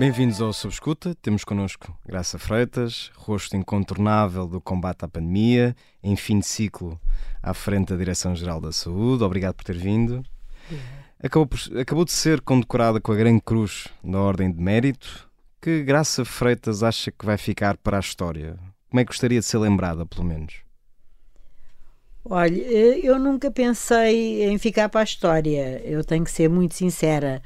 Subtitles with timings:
[0.00, 1.14] Bem-vindos ao Sob Escuta.
[1.20, 6.98] Temos connosco Graça Freitas, rosto incontornável do combate à pandemia, em fim de ciclo
[7.42, 9.22] à frente da Direção-Geral da Saúde.
[9.22, 10.24] Obrigado por ter vindo.
[11.22, 15.30] Acabou, por, acabou de ser condecorada com a Grande Cruz da Ordem de Mérito.
[15.60, 18.58] Que Graça Freitas acha que vai ficar para a história?
[18.88, 20.62] Como é que gostaria de ser lembrada, pelo menos?
[22.24, 22.56] Olha,
[23.04, 25.78] eu nunca pensei em ficar para a história.
[25.84, 27.42] Eu tenho que ser muito sincera.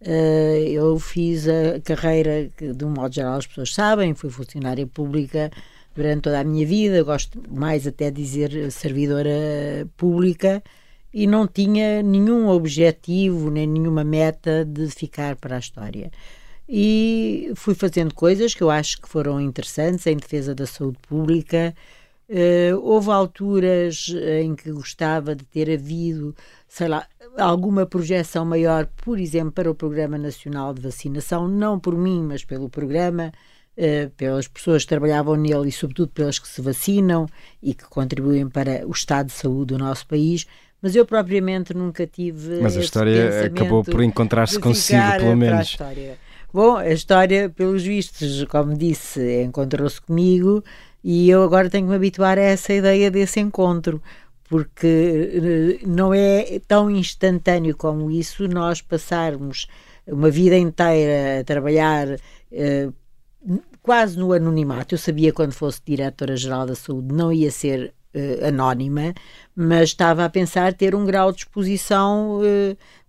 [0.00, 4.86] Eh, eu fiz a carreira que, de um modo geral, as pessoas sabem, fui funcionária
[4.86, 5.50] pública
[5.94, 9.30] durante toda a minha vida, gosto mais até de dizer servidora
[9.96, 10.62] pública,
[11.12, 16.10] e não tinha nenhum objetivo nem nenhuma meta de ficar para a história.
[16.68, 21.74] E fui fazendo coisas que eu acho que foram interessantes em defesa da saúde pública.
[22.28, 24.12] Uh, houve alturas
[24.42, 26.34] em que gostava de ter havido,
[26.66, 27.06] sei lá,
[27.38, 32.44] alguma projeção maior, por exemplo, para o Programa Nacional de Vacinação, não por mim, mas
[32.44, 33.32] pelo programa,
[33.76, 37.26] uh, pelas pessoas que trabalhavam nele e, sobretudo, pelas que se vacinam
[37.62, 40.46] e que contribuem para o estado de saúde do nosso país.
[40.82, 42.60] Mas eu propriamente nunca tive.
[42.60, 45.76] Mas a história acabou por encontrar-se consigo, pelo menos.
[46.52, 50.62] Bom, a história, pelos vistos, como disse, encontrou-se comigo
[51.08, 54.02] e eu agora tenho que me habituar a essa ideia desse encontro
[54.48, 59.68] porque eh, não é tão instantâneo como isso nós passarmos
[60.04, 62.08] uma vida inteira a trabalhar
[62.50, 62.88] eh,
[63.80, 64.96] quase no anonimato.
[64.96, 69.14] Eu sabia quando fosse diretora-geral da saúde não ia ser eh, anónima,
[69.54, 72.40] mas estava a pensar ter um grau de exposição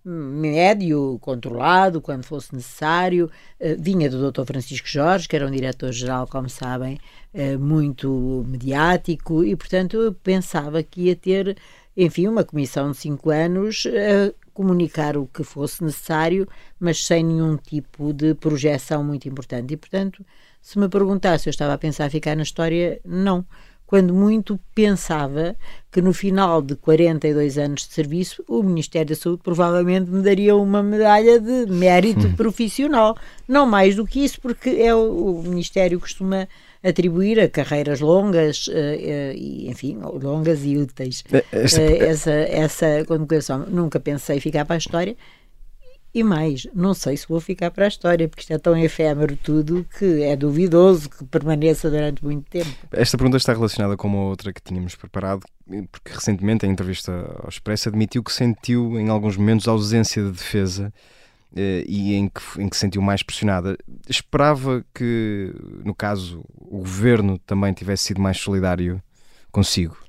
[0.08, 3.30] médio, controlado, quando fosse necessário.
[3.60, 4.44] Eh, vinha do Dr.
[4.44, 6.98] Francisco Jorge, que era um diretor-geral, como sabem,
[7.34, 11.56] eh, muito mediático, e portanto eu pensava que ia ter,
[11.96, 16.48] enfim, uma comissão de cinco anos a comunicar o que fosse necessário,
[16.80, 19.74] mas sem nenhum tipo de projeção muito importante.
[19.74, 20.24] E portanto,
[20.60, 23.44] se me perguntasse se eu estava a pensar ficar na história, não
[23.88, 25.56] quando muito pensava
[25.90, 30.54] que no final de 42 anos de serviço o Ministério da Saúde provavelmente me daria
[30.54, 32.36] uma medalha de mérito hum.
[32.36, 33.16] profissional.
[33.48, 36.46] Não mais do que isso, porque é o, o Ministério costuma
[36.84, 41.24] atribuir a carreiras longas, uh, uh, e, enfim, longas e úteis.
[41.50, 41.80] Esta...
[41.80, 43.64] Uh, essa, essa condecoração.
[43.66, 45.16] Nunca pensei ficar para a história
[46.14, 49.36] e mais, não sei se vou ficar para a história, porque isto é tão efêmero
[49.36, 52.70] tudo que é duvidoso que permaneça durante muito tempo.
[52.92, 55.42] Esta pergunta está relacionada com uma outra que tínhamos preparado,
[55.92, 60.92] porque recentemente, em entrevista ao Expresso, admitiu que sentiu em alguns momentos ausência de defesa
[61.54, 63.76] eh, e em que, em que se sentiu mais pressionada.
[64.08, 65.54] Esperava que,
[65.84, 69.02] no caso, o governo também tivesse sido mais solidário
[69.52, 70.07] consigo?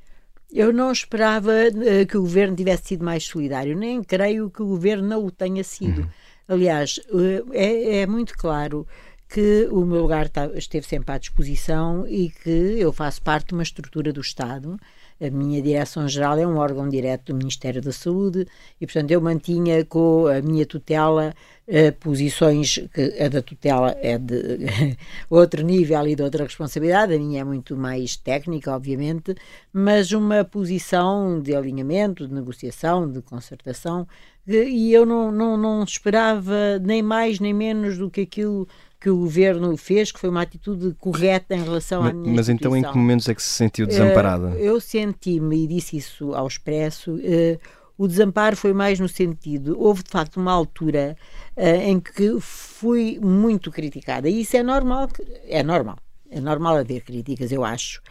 [0.52, 4.68] Eu não esperava uh, que o governo tivesse sido mais solidário, nem creio que o
[4.68, 6.02] governo não o tenha sido.
[6.02, 6.10] Uhum.
[6.48, 8.88] Aliás, uh, é, é, muito claro
[9.28, 13.54] que o meu lugar tá, esteve sempre à disposição e que eu faço parte de
[13.54, 14.80] uma estrutura do Estado
[15.22, 18.48] a minha direção-geral é um órgão direto do Ministério da Saúde
[18.80, 21.34] e, portanto, eu mantinha com a minha tutela
[21.68, 24.66] uh, posições que a da tutela é de
[25.30, 29.36] outro nível e de outra responsabilidade, a minha é muito mais técnica, obviamente,
[29.74, 34.08] mas uma posição de alinhamento, de negociação, de concertação,
[34.48, 38.68] e eu não, não, não esperava nem mais nem menos do que aquilo
[39.00, 42.50] que o governo fez, que foi uma atitude correta em relação mas, à minha Mas
[42.50, 44.50] então em que momentos é que se sentiu desamparada?
[44.50, 47.60] Uh, eu senti-me, e disse isso ao expresso, uh,
[47.98, 51.16] o desamparo foi mais no sentido, houve de facto uma altura
[51.56, 55.08] uh, em que fui muito criticada, e isso é normal,
[55.48, 55.98] é normal,
[56.30, 58.02] é normal haver críticas, eu acho.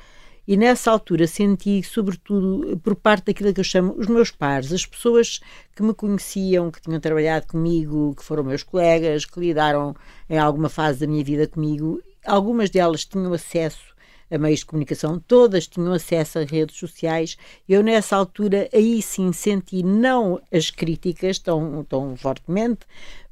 [0.49, 4.87] E nessa altura senti, sobretudo, por parte daquilo que eu chamo os meus pares, as
[4.87, 5.41] pessoas
[5.77, 9.95] que me conheciam, que tinham trabalhado comigo, que foram meus colegas, que lidaram
[10.27, 13.95] em alguma fase da minha vida comigo, algumas delas tinham acesso
[14.31, 17.37] a meios de comunicação, todas tinham acesso a redes sociais.
[17.69, 22.81] Eu, nessa altura, aí sim senti não as críticas tão, tão fortemente,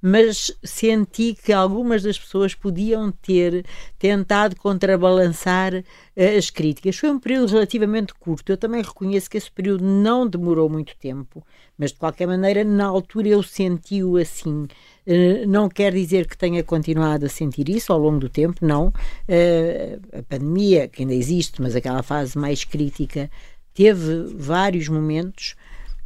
[0.00, 3.64] mas senti que algumas das pessoas podiam ter
[3.98, 6.96] tentado contrabalançar uh, as críticas.
[6.96, 8.50] Foi um período relativamente curto.
[8.50, 11.44] Eu também reconheço que esse período não demorou muito tempo,
[11.76, 14.66] mas de qualquer maneira, na altura eu senti-o assim.
[15.06, 18.88] Uh, não quer dizer que tenha continuado a sentir isso ao longo do tempo, não.
[18.88, 23.30] Uh, a pandemia, que ainda existe, mas aquela fase mais crítica,
[23.72, 25.54] teve vários momentos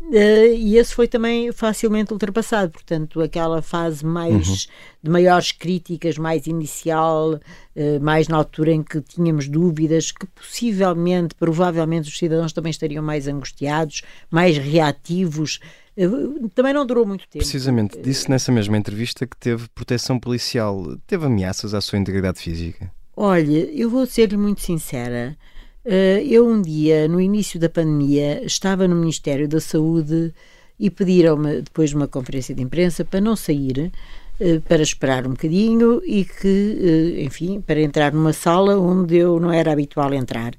[0.00, 4.56] Uh, e esse foi também facilmente ultrapassado, portanto, aquela fase mais uhum.
[5.04, 11.34] de maiores críticas, mais inicial, uh, mais na altura em que tínhamos dúvidas, que possivelmente,
[11.34, 15.60] provavelmente, os cidadãos também estariam mais angustiados, mais reativos.
[15.96, 17.44] Uh, também não durou muito tempo.
[17.44, 20.96] Precisamente, disse nessa mesma entrevista que teve proteção policial.
[21.06, 22.90] Teve ameaças à sua integridade física?
[23.14, 25.36] Olha, eu vou ser-lhe muito sincera.
[25.84, 30.32] Eh, eu um dia, no início da pandemia, estava no Ministério da Saúde
[30.78, 33.90] e pediram-me, depois de uma conferência de imprensa, para não sair,
[34.38, 39.40] eh, para esperar um bocadinho e que, eh, enfim, para entrar numa sala onde eu
[39.40, 40.52] não era habitual entrar.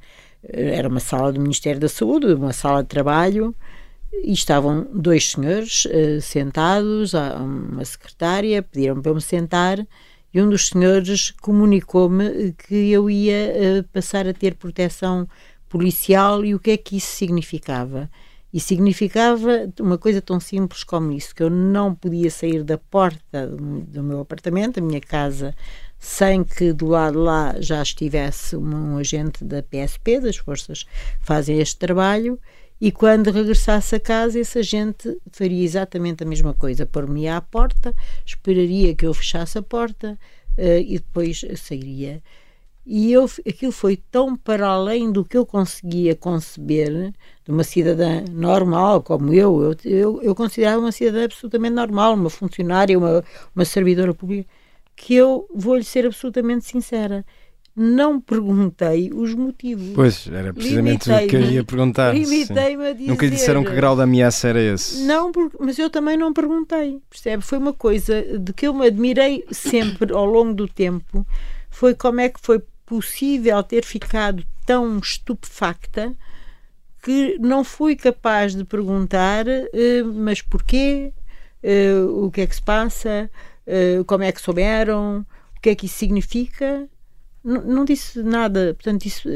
[0.43, 3.55] Era uma sala do Ministério da Saúde, uma sala de trabalho,
[4.23, 5.87] e estavam dois senhores
[6.21, 9.77] sentados, uma secretária, pediram-me para me sentar
[10.33, 15.27] e um dos senhores comunicou-me que eu ia uh, passar a ter proteção
[15.67, 18.09] policial e o que é que isso significava.
[18.53, 23.47] E significava uma coisa tão simples como isso, que eu não podia sair da porta
[23.47, 25.55] do, meu apartamento, da minha casa,
[25.97, 30.89] sem que do lado lá já estivesse um, um agente da PSP, das forças que
[31.25, 32.37] fazem este trabalho,
[32.81, 37.93] e quando regressasse a casa, esse agente faria exatamente a mesma coisa, pôr-me à porta,
[38.25, 40.17] esperaria que eu fechasse a porta
[40.57, 42.23] uh, e depois sairia.
[42.83, 47.13] E eu, aquilo foi tão para além do que eu conseguia conceber
[47.45, 49.61] de uma cidadã normal como eu.
[49.61, 53.23] Eu, eu, eu considerava uma cidadã absolutamente normal, uma funcionária, uma,
[53.55, 54.49] uma servidora pública,
[54.95, 57.23] que eu vou-lhe ser absolutamente sincera
[57.75, 59.91] não perguntei os motivos.
[59.95, 62.13] Pois, era precisamente o que eu ia perguntar.
[62.13, 63.07] Limitei-me a dizer.
[63.07, 65.03] Nunca disseram que grau de ameaça era esse?
[65.03, 67.43] Não, mas eu também não perguntei, percebe?
[67.43, 71.25] Foi uma coisa de que eu me admirei sempre ao longo do tempo,
[71.69, 76.13] foi como é que foi possível ter ficado tão estupefacta
[77.01, 81.13] que não fui capaz de perguntar uh, mas porquê,
[81.63, 83.31] uh, o que é que se passa,
[83.65, 85.25] uh, como é que souberam,
[85.55, 86.87] o que é que isso significa
[87.43, 89.27] não, não, disse nada, portanto, disse: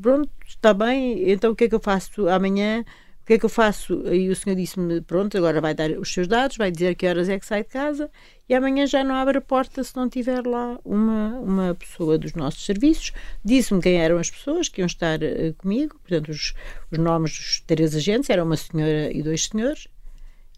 [0.00, 2.84] pronto, está bem, então o que é que eu faço amanhã?
[3.22, 4.02] O que é que eu faço?
[4.12, 7.28] E o senhor disse-me: pronto, agora vai dar os seus dados, vai dizer que horas
[7.28, 8.10] é que sai de casa
[8.48, 12.34] e amanhã já não abre a porta se não tiver lá uma, uma pessoa dos
[12.34, 13.12] nossos serviços.
[13.44, 16.52] Disse-me quem eram as pessoas que iam estar uh, comigo, portanto, os,
[16.90, 19.86] os nomes dos três agentes, era uma senhora e dois senhores,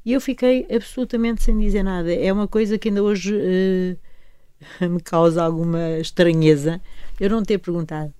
[0.03, 2.13] e eu fiquei absolutamente sem dizer nada.
[2.15, 3.35] É uma coisa que ainda hoje.
[3.35, 4.14] Uh,
[4.81, 6.81] me causa alguma estranheza
[7.21, 8.13] eu não ter perguntado.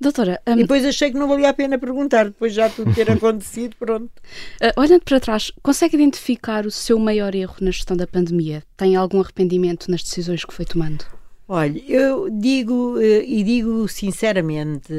[0.00, 0.52] Doutora, um...
[0.52, 4.10] e depois achei que não valia a pena perguntar, depois já tudo ter acontecido, pronto.
[4.60, 8.62] Uh, olhando para trás, consegue identificar o seu maior erro na gestão da pandemia?
[8.76, 11.04] Tem algum arrependimento nas decisões que foi tomando?
[11.46, 14.92] Olha, eu digo uh, e digo sinceramente,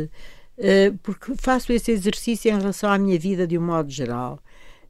[0.57, 4.39] uh, porque faço esse exercício em relação à minha vida de um modo geral.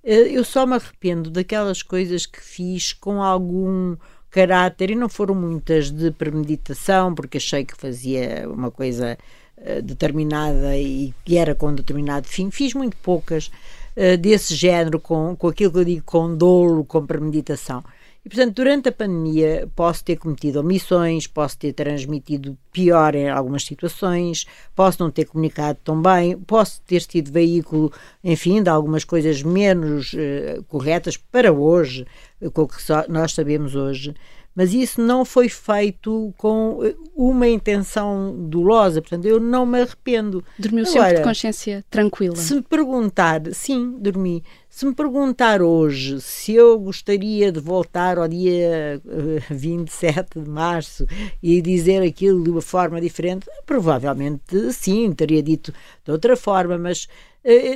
[0.04, 3.98] eu só me arrependo daquelas coisas que fiz com algum
[4.36, 9.18] caráter, e não foram muitas de premeditação, porque achei que fazia uma coisa
[9.58, 12.52] uh, determinada e que era com determinado fim.
[12.52, 13.50] Fiz muito poucas
[13.96, 17.82] uh, desse género, com, com aquilo que eu digo com dolo, com premeditação.
[18.26, 23.64] E, portanto, durante a pandemia posso ter cometido omissões, posso ter transmitido pior em algumas
[23.64, 24.46] situações,
[24.76, 27.94] posso não ter comunicado tão bem, posso ter sido veículo,
[28.24, 32.06] enfim, de algumas coisas menos uh, corretas para hoje,
[32.54, 32.78] com o que
[33.10, 34.14] nós sabemos hoje
[34.56, 40.44] mas isso não foi feito com eh, uma intenção dolosa, portanto, eu não me arrependo.
[40.58, 42.38] Dormiu Agora, sempre de consciência tranquila?
[42.38, 44.42] Se me perguntar, sim, dormi.
[44.70, 49.01] Se me perguntar hoje se eu gostaria de voltar ao dia
[49.50, 51.06] 27 eh, de março
[51.44, 55.74] e dizer aquilo de uma forma diferente, provavelmente sim, teria dito
[56.06, 57.10] de outra forma, mas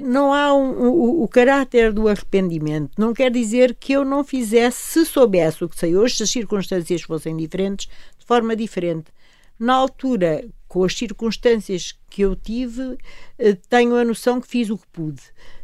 [0.04, 2.92] não há um, o, o, caráter do arrependimento.
[2.98, 6.32] Não quer dizer que eu não fizesse, se soubesse o que sei hoje, se as
[6.32, 9.12] circunstâncias fossem diferentes, de forma diferente.
[9.60, 12.98] Na altura, com as circunstâncias que eu tive,
[13.38, 15.22] eh, tenho a noção que fiz o que pude.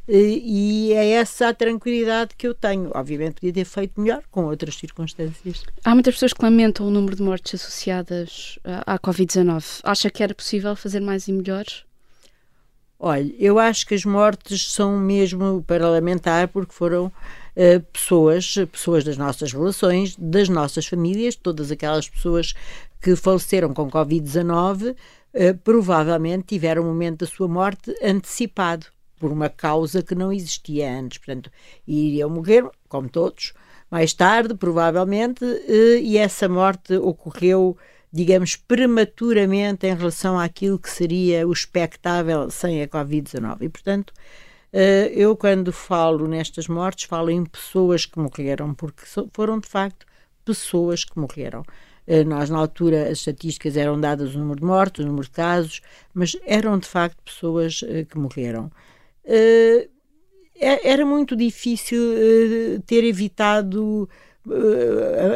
[0.08, 2.92] Eh, e é essa a tranquilidade que eu tenho.
[2.94, 5.64] Obviamente podia ter feito melhor com outras circunstâncias.
[5.84, 9.80] Há muitas pessoas que lamentam o número de mortes associadas à Covid-19.
[9.84, 11.66] Acha que era possível fazer mais e melhor?
[12.98, 19.04] Olha, eu acho que as mortes são mesmo para lamentar porque foram uh, pessoas, pessoas
[19.04, 22.54] das nossas relações, das nossas famílias, todas aquelas pessoas
[23.02, 28.88] que faleceram com Covid-19 uh, provavelmente tiveram o momento da sua morte antecipado
[29.20, 31.18] por uma causa que não existia antes.
[31.18, 31.52] Portanto,
[31.86, 33.54] iriam morrer, como todos,
[33.92, 37.78] mais tarde, provavelmente, uh, e essa morte ocorreu
[38.12, 43.58] digamos, prematuramente em relação àquilo que seria o expectável sem a Covid-19.
[43.62, 44.14] E, portanto,
[44.76, 50.06] Uh, eu, quando falo nestas mortes, falo em pessoas que morreram, porque foram de facto
[50.44, 51.62] pessoas que morreram.
[52.06, 55.32] Uh, nós, na altura, as estatísticas eram dadas o número de mortos, o número de
[55.32, 55.80] casos,
[56.14, 58.70] mas eram de facto pessoas uh, que morreram.
[59.24, 59.88] É,
[60.60, 62.00] era muito difícil
[62.86, 64.10] ter evitado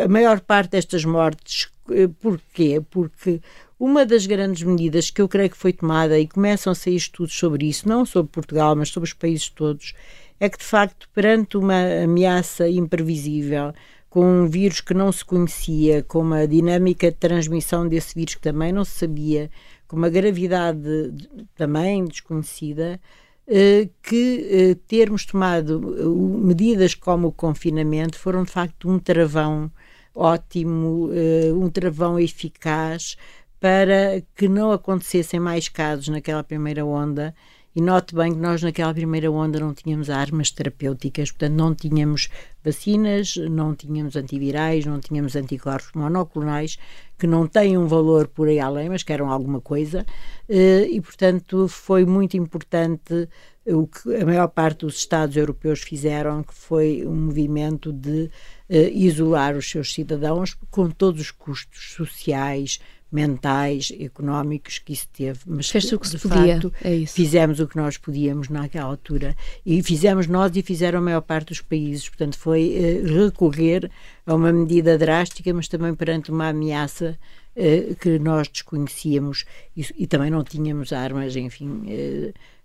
[0.03, 1.69] a maior parte destas mortes.
[2.19, 2.81] Porquê?
[2.89, 3.41] Porque
[3.79, 7.33] uma das grandes medidas que eu creio que foi tomada, e começam a sair estudos
[7.33, 9.93] sobre isso, não sobre Portugal, mas sobre os países todos,
[10.39, 13.73] é que de facto, perante uma ameaça imprevisível,
[14.09, 18.41] com um vírus que não se conhecia, com uma dinâmica de transmissão desse vírus que
[18.41, 19.49] também não se sabia,
[19.87, 21.13] com uma gravidade
[21.55, 22.99] também desconhecida,
[23.47, 29.71] eh, que eh, termos tomado eh, medidas como o confinamento foram de facto um travão
[30.19, 31.09] ótimo,
[31.55, 33.15] um travão eficaz
[33.59, 37.33] para que não acontecessem mais casos naquela primeira onda.
[37.75, 42.27] E note bem que nós, naquela primeira onda, não tínhamos armas terapêuticas, portanto, não tínhamos
[42.63, 46.79] vacinas, não tínhamos antivirais, não tínhamos anticorpos monoclonais,
[47.17, 50.03] que não têm um valor por aí além, mas que eram alguma coisa.
[50.47, 53.29] Eh, e, portanto, foi muito importante
[53.67, 58.31] o que a maior parte dos Estados europeus fizeram, que foi um movimento de
[58.69, 62.79] uh, isolar os seus cidadãos com todos os custos sociais,
[63.11, 65.39] mentais, económicos que isso teve.
[65.45, 67.13] Mas Fez o que se podia, facto, é isso.
[67.13, 69.35] fizemos o que nós podíamos naquela altura.
[69.65, 72.07] E fizemos nós e fizeram a maior parte dos países.
[72.07, 73.89] Portanto, foi uh, recorrer
[74.25, 77.17] a uma medida drástica, mas também perante uma ameaça
[77.55, 79.45] uh, que nós desconhecíamos
[79.75, 81.83] e, e, também não tínhamos armas, enfim.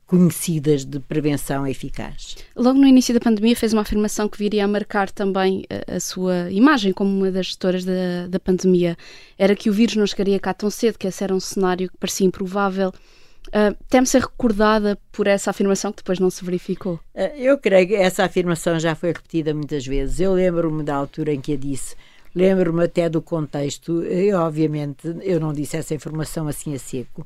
[0.06, 2.36] Conhecidas de prevenção eficaz.
[2.54, 6.00] Logo no início da pandemia fez uma afirmação que viria a marcar também a, a
[6.00, 8.96] sua imagem como uma das gestoras da, da pandemia.
[9.38, 11.96] Era que o vírus não chegaria cá tão cedo, que esse era um cenário que
[11.96, 12.92] parecia improvável.
[13.48, 16.94] Uh, Teme ser recordada por essa afirmação que depois não se verificou?
[17.14, 20.20] Uh, eu creio que essa afirmação já foi repetida muitas vezes.
[20.20, 21.94] Eu lembro-me da altura em que a disse
[22.34, 27.24] Lembro-me até do contexto, e obviamente eu não disse essa informação assim a seco,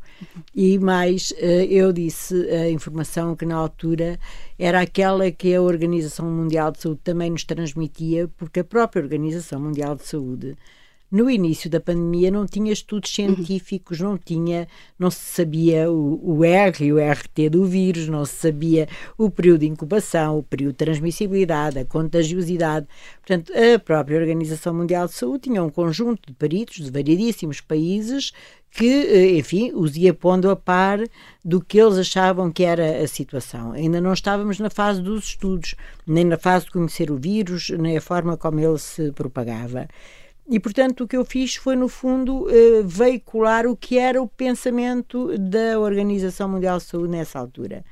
[0.54, 4.18] e mais eh, eu disse a informação que na altura
[4.58, 9.58] era aquela que a Organização Mundial de Saúde também nos transmitia, porque a própria Organização
[9.58, 10.56] Mundial de Saúde
[11.10, 16.44] no início da pandemia não tinha estudos científicos, não tinha, não se sabia o, o
[16.44, 18.86] R e o RT do vírus, não se sabia
[19.16, 22.86] o período de incubação, o período de transmissibilidade, a contagiosidade.
[23.20, 28.32] Portanto, a própria Organização Mundial de Saúde tinha um conjunto de peritos de variedíssimos países
[28.70, 31.00] que, eh, enfim, os ia pondo a par
[31.44, 33.72] do que eles achavam que era a situação.
[33.72, 35.74] Ainda não estávamos na fase dos estudos,
[36.06, 39.88] nem na fase de conhecer o vírus, nem a forma como ele se propagava.
[40.50, 44.26] E, portanto, o que eu fiz foi, no fundo, eh, veicular o que era o
[44.26, 47.84] pensamento da Organização Mundial de Saúde nessa altura.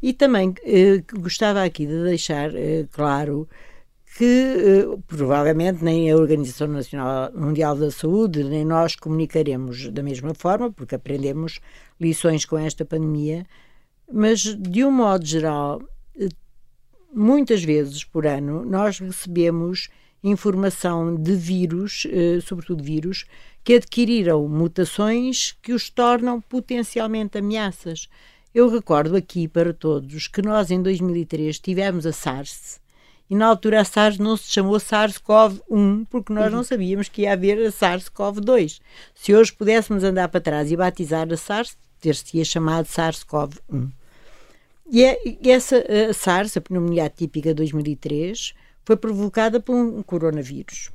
[0.00, 3.48] E também eh, gostava aqui de deixar eh, claro
[4.16, 10.72] que provavelmente nem a Organização Nacional Mundial da Saúde nem nós comunicaremos da mesma forma,
[10.72, 11.60] porque aprendemos
[12.00, 13.44] lições com esta pandemia,
[14.12, 15.82] mas de um modo geral,
[17.14, 19.88] muitas vezes por ano nós recebemos
[20.22, 23.24] informação de vírus, eh, sobretudo vírus,
[23.62, 28.08] que adquiriram mutações que os tornam potencialmente ameaças.
[28.54, 32.80] Eu recordo aqui para todos que nós em 2003 tivemos a SARS
[33.30, 37.34] e na altura a SARS não se chamou SARS-CoV-1 porque nós não sabíamos que ia
[37.34, 38.80] haver a SARS-CoV-2.
[39.14, 43.90] Se hoje pudéssemos andar para trás e batizar a SARS, ter-se-ia chamado SARS-CoV-1.
[44.90, 48.54] E, é, e essa a SARS, a pneumonia atípica 2003,
[48.88, 50.90] foi provocada por um coronavírus.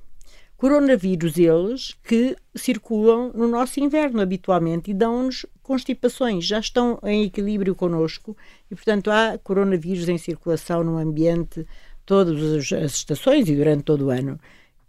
[0.57, 7.75] Coronavírus eles que circulam no nosso inverno habitualmente e dão-nos constipações, já estão em equilíbrio
[7.75, 8.35] connosco
[8.71, 11.67] e, portanto, há coronavírus em circulação no ambiente
[12.03, 14.39] todas as estações e durante todo o ano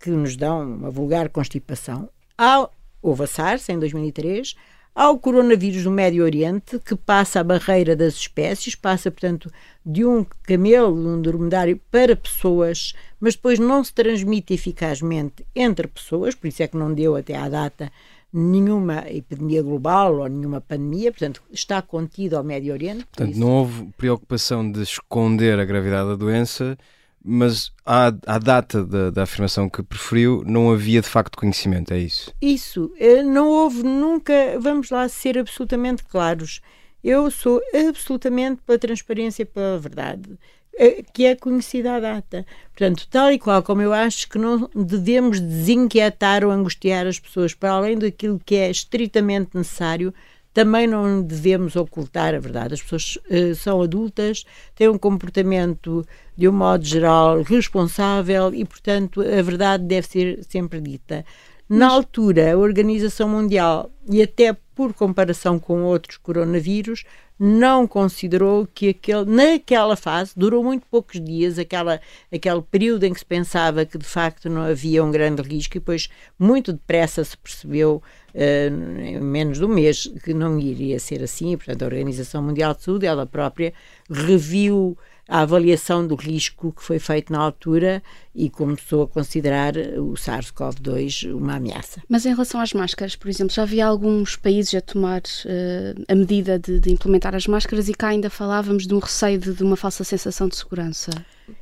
[0.00, 2.08] que nos dão uma vulgar constipação.
[2.38, 2.70] Há,
[3.02, 4.54] houve a SARS em 2003,
[4.94, 9.50] Há o coronavírus do Médio Oriente, que passa a barreira das espécies, passa, portanto,
[9.84, 15.88] de um camelo, de um dromedário, para pessoas, mas depois não se transmite eficazmente entre
[15.88, 17.90] pessoas, por isso é que não deu até à data
[18.32, 23.04] nenhuma epidemia global ou nenhuma pandemia, portanto, está contido ao Médio Oriente.
[23.06, 23.40] Portanto, isso...
[23.40, 26.78] não houve preocupação de esconder a gravidade da doença,
[27.24, 31.98] mas à, à data da, da, afirmação que preferiu, não havia de facto conhecimento, é
[31.98, 32.30] isso?
[32.40, 32.92] Isso.
[32.98, 36.60] Eh, não houve nunca, vamos lá ser absolutamente claros.
[37.02, 40.38] Eu sou absolutamente pela transparência e pela verdade,
[40.76, 42.44] eh, que é conhecida à data.
[42.76, 47.54] Portanto, tal e qual como eu acho que não devemos desinquietar ou angustiar as pessoas
[47.54, 50.12] para além daquilo que é estritamente necessário,
[50.54, 52.74] também não devemos ocultar a verdade.
[52.74, 54.44] As pessoas uh, são adultas,
[54.76, 56.06] têm um comportamento,
[56.36, 61.24] de um modo geral, responsável e, portanto, a verdade deve ser sempre dita.
[61.68, 67.04] Na altura, a Organização Mundial, e até por comparação com outros coronavírus,
[67.38, 72.00] não considerou que aquele, naquela fase, durou muito poucos dias, aquela,
[72.32, 75.80] aquele período em que se pensava que de facto não havia um grande risco, e
[75.80, 78.02] depois muito depressa se percebeu,
[78.34, 82.42] uh, em menos de um mês, que não iria ser assim, e, portanto a Organização
[82.42, 83.72] Mundial de Saúde, ela própria,
[84.08, 84.96] reviu
[85.28, 88.02] a avaliação do risco que foi feito na altura
[88.34, 92.02] e começou a considerar o SARS-CoV-2 uma ameaça.
[92.08, 96.14] Mas em relação às máscaras, por exemplo, já havia alguns países a tomar uh, a
[96.14, 99.62] medida de, de, implementar as máscaras e cá ainda falávamos de um receio de, de
[99.62, 101.10] uma falsa sensação de segurança.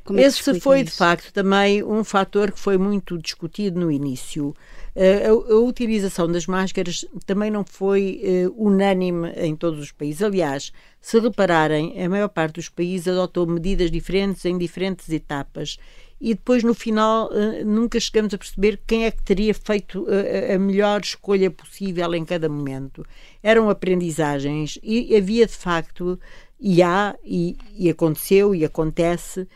[0.05, 0.93] Como é Esse foi, isso?
[0.93, 4.55] de facto, também um fator que foi muito discutido no início.
[4.95, 10.23] Uh, a, a, utilização das máscaras também não foi uh, unânime em todos os países.
[10.23, 10.71] Aliás,
[11.01, 15.79] se repararem, a maior parte dos países adotou medidas diferentes em diferentes etapas
[16.21, 20.07] e depois no final uh, nunca chegamos a perceber quem é que teria feito
[20.55, 23.03] a melhor escolha possível em cada momento.
[23.43, 26.21] Eram aprendizagens e havia de facto,
[26.61, 29.49] e há, e, e aconteceu e acontece,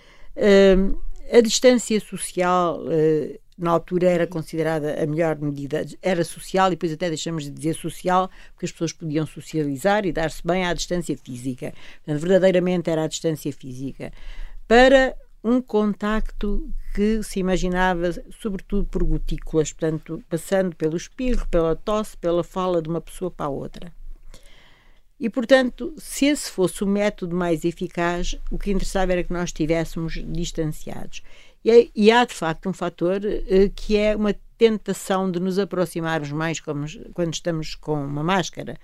[1.31, 2.81] a distância social
[3.59, 7.75] na altura era considerada a melhor medida, era social e depois até deixamos de dizer
[7.75, 11.73] social, porque as pessoas podiam socializar e dar-se bem à distância física.
[12.05, 14.13] Portanto, verdadeiramente era a distância física.
[14.69, 18.11] Para um contacto que se imaginava,
[18.41, 23.47] sobretudo por gotículas, portanto, passando pelo espirro, pela tosse, pela fala de uma pessoa para
[23.47, 23.93] a outra.
[25.19, 29.49] E, portanto, se esse fosse o método mais eficaz, o que interessava era que nós
[29.49, 31.23] estivéssemos distanciados.
[31.67, 36.31] E, e há, de facto, um fator uh, que é uma tentação de nos aproximarmos
[36.31, 38.79] mais como, quando estamos com uma máscara.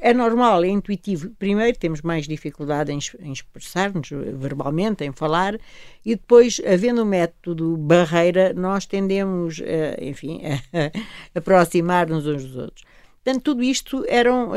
[0.00, 1.30] É normal, é intuitivo.
[1.38, 5.58] Primeiro, temos mais dificuldade em, em expressar-nos verbalmente, em falar,
[6.04, 9.64] e depois, havendo um método barreira, nós tendemos, uh,
[9.98, 10.42] enfim,
[11.34, 12.84] a aproximar-nos uns dos outros.
[13.24, 14.52] Portanto, tudo isto eram,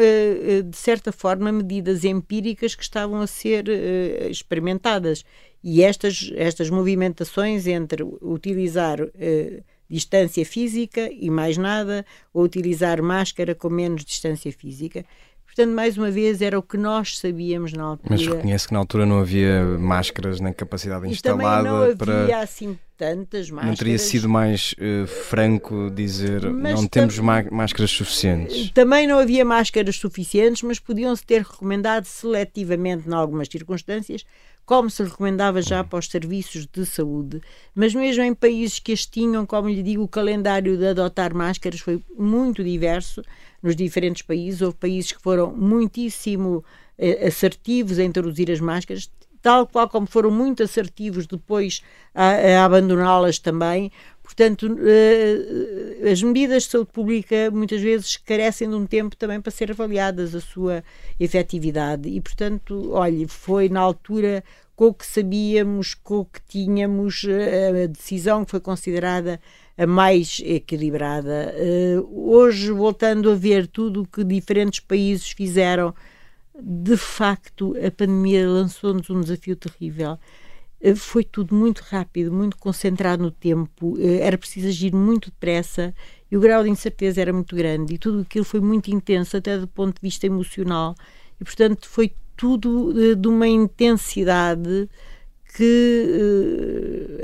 [0.64, 3.68] de certa forma, medidas empíricas que estavam a ser
[4.30, 5.26] experimentadas
[5.64, 13.56] e estas, estas movimentações entre utilizar uh, distância física e mais nada, ou utilizar máscara
[13.56, 15.04] com menos distância física.
[15.46, 18.10] Portanto, mais uma vez, era o que nós sabíamos na altura.
[18.12, 22.40] Mas reconhece que na altura não havia máscaras nem capacidade e instalada não havia, para.
[22.40, 23.70] assim tantas máscaras.
[23.70, 28.70] Não teria sido mais uh, franco dizer mas não temos máscaras suficientes?
[28.72, 34.26] Também não havia máscaras suficientes, mas podiam-se ter recomendado seletivamente, em algumas circunstâncias,
[34.70, 37.42] como se recomendava já para os serviços de saúde,
[37.74, 41.80] mas mesmo em países que as tinham, como lhe digo, o calendário de adotar máscaras
[41.80, 43.24] foi muito diverso
[43.64, 44.62] nos diferentes países.
[44.62, 46.64] Houve países que foram muitíssimo
[47.00, 49.10] eh, assertivos a introduzir as máscaras,
[49.42, 51.82] tal qual como foram muito assertivos depois
[52.14, 53.92] a, a abandoná-las também.
[54.40, 59.52] Portanto, eh, as medidas de saúde pública muitas vezes carecem de um tempo também para
[59.52, 60.82] ser avaliadas a sua
[61.20, 64.42] efetividade e, portanto, olhe, foi na altura
[64.78, 69.42] com o que sabíamos, com o que tínhamos, eh, a decisão que foi considerada
[69.78, 71.54] a mais equilibrada.
[71.58, 75.94] Eh, hoje, voltando a ver tudo o que diferentes países fizeram,
[76.58, 80.18] de facto, a pandemia lançou-nos um desafio terrível
[80.96, 85.94] foi tudo muito rápido, muito concentrado no tempo, eh, era preciso agir muito depressa
[86.32, 89.58] e o grau de incerteza era muito grande e tudo aquilo foi muito intenso até
[89.58, 90.96] do ponto de vista emocional.
[91.40, 94.90] E portanto foi tudo eh, de uma intensidade
[95.56, 97.18] que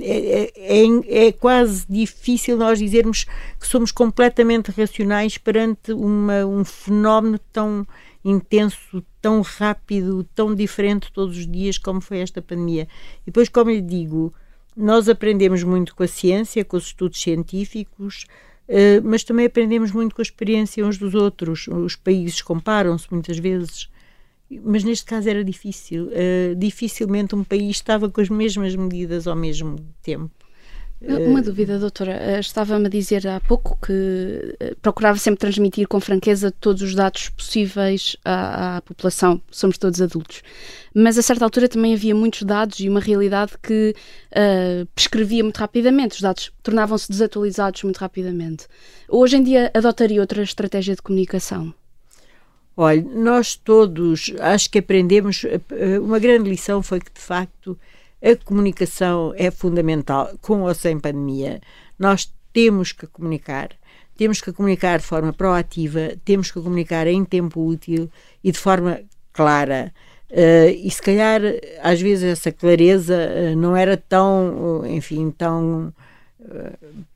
[0.00, 3.24] é, é, é, quase difícil nós dizermos
[3.58, 7.86] que somos completamente racionais perante uma, um fenómeno tão
[8.24, 12.88] intenso, tão rápido, tão diferente todos os dias como foi esta pandemia.
[13.22, 14.32] E depois, como lhe digo,
[14.76, 18.26] nós aprendemos muito com a ciência, com os estudos científicos,
[18.68, 21.68] uh, mas também aprendemos muito com a experiência uns dos outros.
[21.68, 23.90] Os países comparam-se muitas vezes,
[24.62, 26.06] mas neste caso era difícil.
[26.06, 30.43] Uh, dificilmente um país estava com as mesmas medidas ao mesmo tempo.
[31.06, 32.12] Uma dúvida, doutora.
[32.12, 36.94] Eh, estava-me a dizer há pouco que eh, procurava sempre transmitir com franqueza todos os
[36.94, 39.40] dados possíveis à, à, população.
[39.50, 40.42] Somos todos adultos.
[40.94, 43.94] Mas a certa altura também havia muitos dados e uma realidade que
[44.30, 46.14] uh, prescrevia muito rapidamente.
[46.14, 48.66] Os dados tornavam-se desatualizados muito rapidamente.
[49.08, 51.74] Hoje em dia adotaria outra estratégia de comunicação?
[52.76, 55.44] Olha, nós todos acho que aprendemos.
[56.02, 57.76] Uma grande lição foi que, de facto,
[58.24, 61.60] a comunicação é fundamental, com ou sem pandemia.
[61.98, 63.70] Nós temos que comunicar,
[64.16, 68.10] temos que comunicar de forma proativa, temos que comunicar em tempo útil
[68.42, 69.00] e de forma
[69.32, 69.92] clara.
[70.30, 71.42] Uh, e se calhar,
[71.82, 75.92] às vezes, essa clareza uh, não era tão, enfim, tão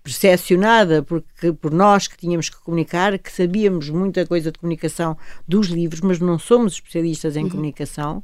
[0.02, 5.16] percepcionada porque, por nós que tínhamos que comunicar, que sabíamos muita coisa de comunicação
[5.46, 7.50] dos livros, mas não somos especialistas em uhum.
[7.50, 8.22] comunicação.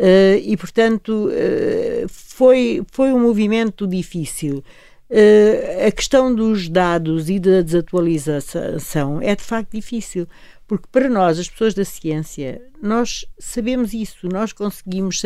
[0.00, 4.64] Uh, e, portanto, uh, foi, foi um movimento difícil.
[5.10, 10.26] Uh, a questão dos dados e da desatualização é de facto difícil,
[10.66, 15.20] porque para nós, as pessoas da ciência, nós sabemos isso, nós conseguimos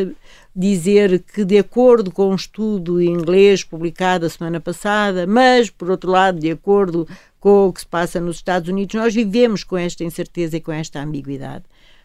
[0.56, 5.88] dizer que, de acordo com um estudo em inglês publicado a semana passada, mas, por
[5.88, 7.06] outro lado, de acordo
[7.38, 10.72] com o que se passa nos Estados Unidos, nós vivemos com esta incerteza e com
[10.72, 11.64] esta ambiguidade.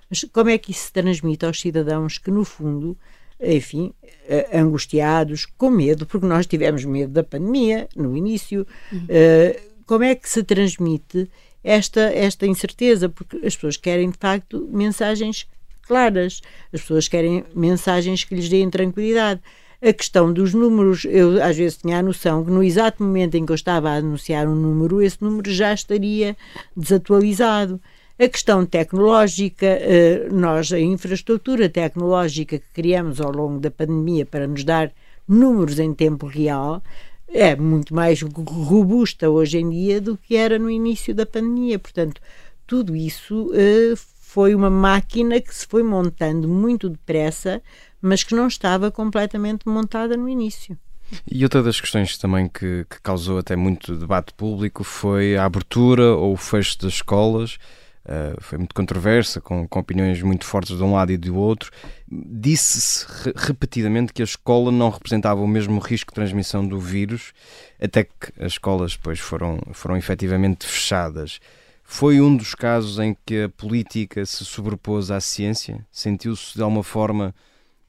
[0.10, 2.98] Mas como é que isso se transmite aos cidadãos que, no fundo,
[3.42, 3.94] enfim,
[4.28, 8.68] eh, angustiados, com medo, porque nós tivemos medo da pandemia no início.
[8.92, 9.00] Uhum.
[9.00, 11.30] Uh, como é que se transmite
[11.64, 13.08] esta, esta incerteza?
[13.08, 15.48] Porque as pessoas querem, de facto, mensagens
[15.88, 16.42] claras,
[16.72, 19.42] as pessoas querem mensagens que lhes deem tranquilidade.
[19.82, 23.46] A questão dos números, eu às vezes tinha a noção que no exato momento em
[23.46, 26.36] que eu estava a anunciar um número, esse número já estaria
[26.76, 27.82] desatualizado.
[28.22, 34.46] A questão tecnológica, eh, nós, a infraestrutura tecnológica que criamos ao longo da pandemia para
[34.46, 34.92] nos dar
[35.26, 36.84] números em tempo real,
[37.30, 41.80] é muito mais robusta hoje em dia do que era no início da pandemia.
[41.80, 42.20] Portanto,
[42.68, 47.62] tudo isso uh, foi uma máquina que se foi montando muito depressa,
[48.02, 50.78] mas que não estava completamente montada no início.
[51.26, 56.14] E outra das questões também que, que causou até muito debate público foi a abertura
[56.16, 57.58] ou o fecho das escolas
[58.06, 61.70] Uh, foi muito controversa, com, com, opiniões muito fortes de um lado e do outro.
[62.08, 67.34] Disse-se re repetidamente que a escola não representava o mesmo risco de transmissão do vírus,
[67.80, 71.40] até que as escolas depois foram, foram efetivamente fechadas.
[71.84, 75.86] Foi um dos casos em que a política se sobrepôs à ciência?
[75.92, 77.34] Sentiu-se de alguma forma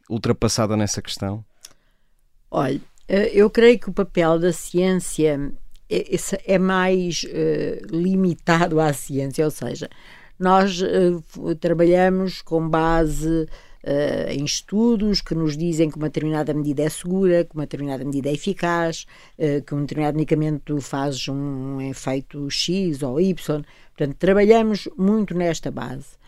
[0.09, 1.45] ultrapassada nessa questão?
[2.51, 5.53] Olha, eh, eu creio que o papel da ciência
[5.91, 9.91] é, é mais uh, limitado à ciência, ou seja,
[10.39, 16.83] nós uh, trabalhamos com base uh, em estudos que nos dizem que uma determinada medida
[16.83, 19.07] é segura, que uma determinada medida é eficaz,
[19.67, 23.35] que um determinado medicamento faz um efeito X ou Y.
[23.97, 26.21] Portanto, trabalhamos muito nesta base.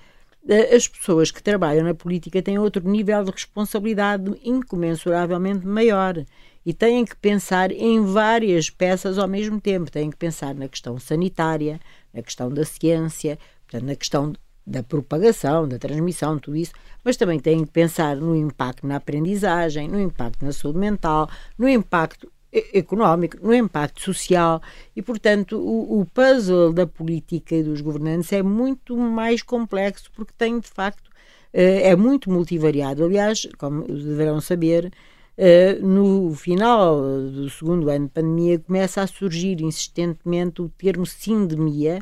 [0.74, 6.24] As pessoas que trabalham na política têm outro nível de responsabilidade incomensuravelmente maior
[6.64, 9.90] e têm que pensar em várias peças ao mesmo tempo.
[9.90, 11.80] Têm que pensar na questão sanitária,
[12.12, 14.32] na questão da ciência, portanto, na questão
[14.64, 16.72] da propagação, da transmissão, tudo isso,
[17.04, 21.68] mas também têm que pensar no impacto na aprendizagem, no impacto na saúde mental, no
[21.68, 22.30] impacto
[22.72, 24.60] económico, no impacto social
[24.94, 30.32] e, portanto, o, o puzzle da política e dos governantes é muito mais complexo porque
[30.36, 31.10] tem, de facto,
[31.52, 33.04] eh, é muito multivariado.
[33.04, 34.92] Aliás, como deverão saber,
[35.38, 42.00] Uh, no final do segundo ano de pandemia, começa a surgir insistentemente o termo sindemia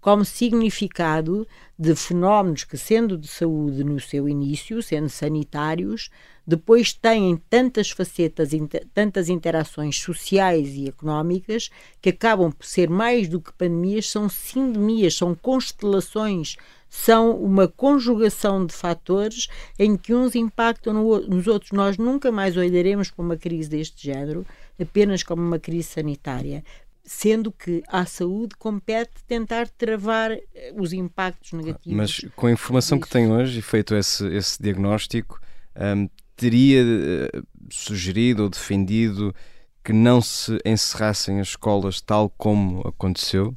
[0.00, 1.46] como significado
[1.78, 6.10] de fenómenos que, sendo de saúde no seu início, sendo sanitários,
[6.44, 8.50] depois têm tantas facetas,
[8.92, 15.14] tantas interações sociais e económicas que acabam por ser mais do que pandemias, são sindemias,
[15.14, 16.56] são constelações
[16.94, 21.72] são uma conjugação de fatores em que uns impactam no, nos outros.
[21.72, 24.46] Nós nunca mais olharemos para uma crise deste género
[24.78, 26.62] apenas como uma crise sanitária,
[27.02, 31.96] sendo que à saúde compete tentar travar eh, os impactos negativos.
[31.96, 33.08] Mas com a informação disso.
[33.08, 35.40] que tem hoje e feito esse, esse diagnóstico,
[35.74, 39.34] um, teria uh, sugerido ou defendido
[39.82, 43.56] que não se encerrassem as escolas tal como aconteceu?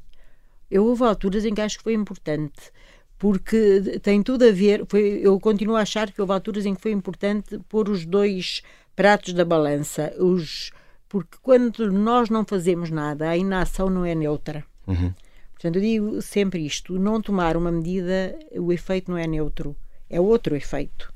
[0.72, 2.72] Eu houve alturas em que acho que foi importante
[3.18, 4.86] porque tem tudo a ver.
[4.88, 8.62] Foi, eu continuo a achar que houve alturas em que foi importante pôr os dois
[8.96, 10.72] pratos da balança, os,
[11.10, 14.64] porque quando nós não fazemos nada, a inação não é neutra.
[14.88, 15.14] Uhum.
[15.54, 19.76] Portanto, eu digo sempre isto: não tomar uma medida, o efeito não é neutro,
[20.10, 21.14] é outro efeito.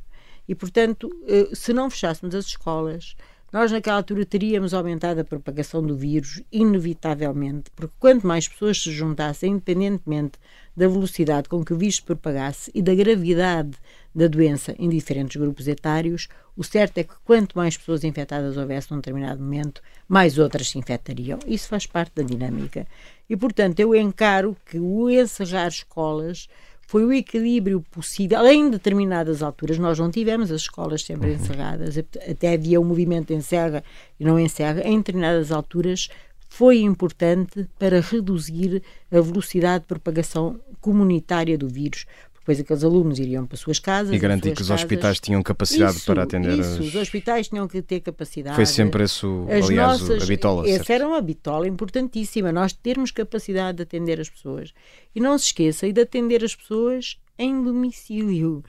[0.48, 3.16] E, portanto, eh, se não fechássemos as escolas,
[3.52, 8.92] nós naquela altura teríamos aumentado a propagação do vírus, inevitavelmente, porque quanto mais pessoas se
[8.92, 10.40] juntassem, independentemente
[10.76, 13.72] da velocidade com que o vírus se propagasse e da gravidade
[14.14, 18.92] da doença em diferentes grupos etários, o certo é que quanto mais pessoas infectadas houvesse
[18.92, 21.40] num determinado momento, mais outras se infectariam.
[21.48, 22.88] Isso faz parte da dinâmica.
[23.30, 26.48] E, portanto, eu encaro que o encerrar escolas
[26.90, 28.44] foi o equilíbrio possível.
[28.48, 31.36] Em determinadas alturas, nós não tivemos as escolas sempre uhum.
[31.36, 33.84] encerradas, até havia um movimento encerra
[34.20, 34.82] e não encerra.
[34.82, 36.10] Em determinadas alturas,
[36.50, 42.08] foi importante para reduzir a velocidade de propagação comunitária do vírus.
[42.50, 44.12] Depois aqueles alunos iriam para as suas casas.
[44.12, 44.84] E garantir que os casas.
[44.84, 46.80] hospitais tinham capacidade isso, para atender isso, as...
[46.80, 48.56] os hospitais tinham que ter capacidade.
[48.56, 50.68] Foi sempre esse, o, As aliás, nossas, a bitola.
[50.68, 50.90] Essa certo?
[50.90, 54.74] era uma bitola importantíssima, nós termos capacidade de atender as pessoas.
[55.14, 58.64] E não se esqueça e de atender as pessoas em domicílio.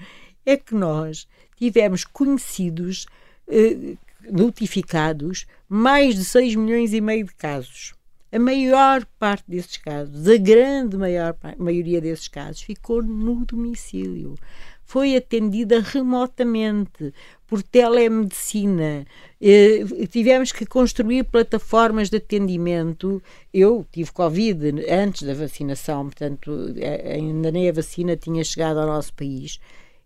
[0.44, 3.06] É que nós tivemos conhecidos,
[3.48, 3.94] eh,
[4.30, 7.94] notificados, mais de 6 milhões e meio de casos.
[8.32, 14.36] A maior parte desses casos, a grande maior, maioria desses casos, ficou no domicílio.
[14.84, 17.12] Foi atendida remotamente,
[17.50, 19.04] por telemedicina.
[19.40, 23.20] Eh, tivemos que construir plataformas de atendimento.
[23.52, 26.72] Eu tive Covid antes da vacinação, portanto,
[27.12, 29.58] ainda nem a vacina tinha chegado ao nosso país.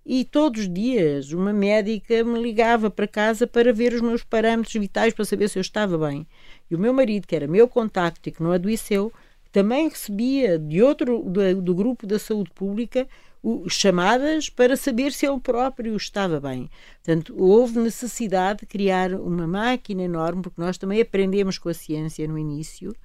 [0.07, 4.75] E todos os dias uma médica me ligava para casa para ver os meus parâmetros
[4.75, 6.27] vitais para saber se eu estava bem.
[6.71, 9.13] E o meu marido, que era meu contacto e que não adoeceu,
[9.53, 13.07] também recebia de outro do, do grupo da saúde pública
[13.43, 16.71] o, chamadas para saber se ele próprio estava bem.
[17.05, 22.27] Portanto, houve necessidade de criar uma máquina enorme, porque nós também aprendemos com a ciência
[22.27, 22.97] no início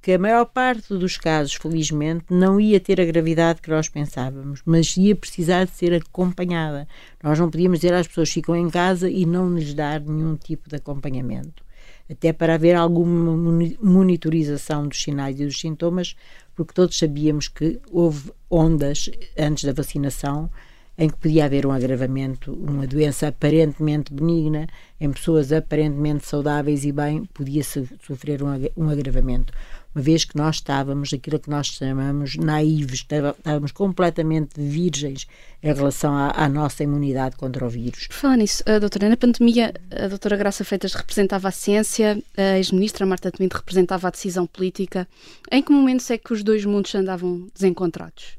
[0.00, 4.60] que a maior parte dos casos, felizmente, não ia ter a gravidade que nós pensávamos,
[4.66, 6.86] mas ia precisar de ser acompanhada.
[7.22, 10.68] Nós não podíamos dizer às pessoas ficam em casa e não lhes dar nenhum tipo
[10.68, 11.64] de acompanhamento.
[12.10, 13.34] Até para haver alguma
[13.80, 16.14] monitorização dos sinais e dos sintomas,
[16.54, 20.50] porque todos sabíamos que houve ondas antes da vacinação
[20.96, 24.68] em que podia haver um agravamento, uma doença aparentemente benigna,
[25.00, 28.40] em pessoas aparentemente saudáveis e bem, podia-se sofrer
[28.76, 29.52] um agravamento
[29.94, 35.26] uma vez que nós estávamos, aquilo que nós chamamos naivos, estávamos completamente virgens
[35.62, 38.08] em relação à, à nossa imunidade contra o vírus.
[38.08, 43.06] Por falar nisso, doutora, na pandemia, a doutora Graça Feitas representava a ciência, a ex-ministra
[43.06, 45.06] Marta Temido representava a decisão política.
[45.50, 48.36] Em que momentos é que os dois mundos andavam desencontrados?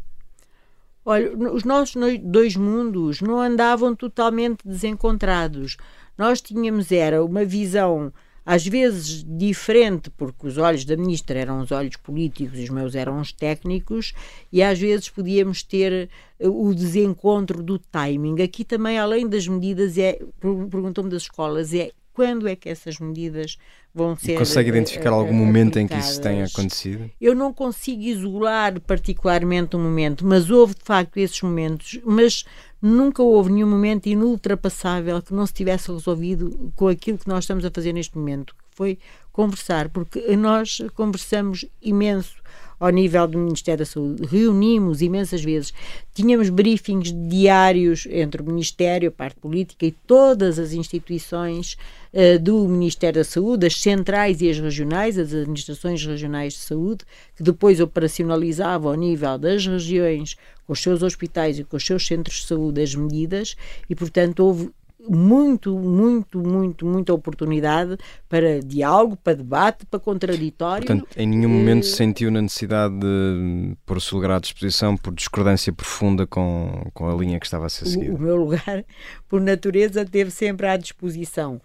[1.05, 5.77] Olha, os nossos dois mundos não andavam totalmente desencontrados.
[6.17, 8.11] Nós tínhamos era uma visão
[8.45, 12.93] às vezes diferente, porque os olhos da ministra eram os olhos políticos e os meus
[12.93, 14.13] eram os técnicos,
[14.51, 18.41] e às vezes podíamos ter eh, o desencontro do timing.
[18.43, 23.57] Aqui também, além das medidas, é, perguntou-me das escolas, é quando é que essas medidas
[23.93, 24.37] vão ser.
[24.37, 27.11] Consegue identificar algum momento em que isso tenha acontecido?
[27.19, 32.45] Eu não consigo isolar particularmente um momento, mas houve de facto esses momentos, mas
[32.85, 37.65] nunca houve nenhum momento inultrapassável que não se tivesse resolvido com aquilo que nós estamos
[37.65, 38.99] a fazer neste momento, que foi
[39.31, 42.35] conversar, porque nós conversamos imenso
[42.79, 44.25] ao nível do Ministério da Saúde.
[44.25, 45.73] Reunimos imensas vezes,
[46.13, 51.77] tínhamos briefings diários entre o Ministério, a parte política e todas as instituições
[52.13, 57.05] uh, do Ministério da Saúde, as centrais e as regionais, as administrações regionais de saúde,
[57.35, 60.35] que depois operacionalizavam ao nível das regiões,
[60.65, 63.55] com os seus hospitais e com os seus centros de saúde as medidas
[63.89, 64.71] e, portanto, houve
[65.09, 70.85] muito, muito, muito, muita oportunidade para diálogo, para debate, para contraditório.
[70.85, 75.13] Portanto, em nenhum momento uh, sentiu na necessidade de pôr-se o lugar à disposição por
[75.13, 78.13] discordância profunda com, com a linha que estava a ser seguida?
[78.13, 78.85] O, o meu lugar,
[79.27, 81.61] por natureza, teve sempre à disposição.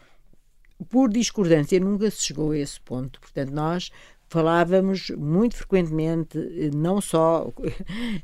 [0.89, 3.21] Por discordância, nunca se chegou a esse ponto.
[3.21, 3.91] Portanto, nós
[4.31, 7.53] falávamos muito frequentemente, eh, não só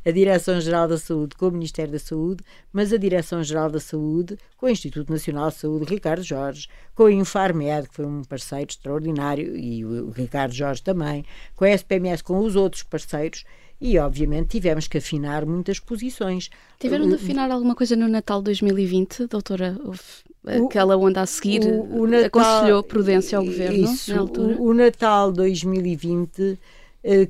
[0.06, 4.66] a Direção-Geral da Saúde com o Ministério da Saúde, mas a Direção-Geral da Saúde com
[4.66, 9.56] o Instituto Nacional de Saúde, Ricardo Jorge, com a Infarmed, que foi um parceiro extraordinário,
[9.56, 11.24] e o Ricardo Jorge também,
[11.56, 13.44] com a SPMS, com os outros parceiros,
[13.80, 16.50] e obviamente tivemos que afinar muitas posições.
[16.78, 19.76] Tiveram de afinar alguma coisa no Natal 2020, doutora?
[19.84, 20.00] Houve
[20.46, 24.56] aquela onda a seguir o, o Natal, aconselhou prudência ao governo isso, na altura?
[24.56, 26.58] O, o Natal 2020,
[27.02, 27.28] eh,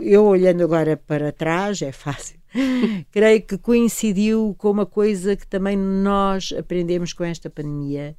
[0.00, 2.38] eu olhando agora para trás, é fácil,
[3.12, 8.14] creio que coincidiu com uma coisa que também nós aprendemos com esta pandemia.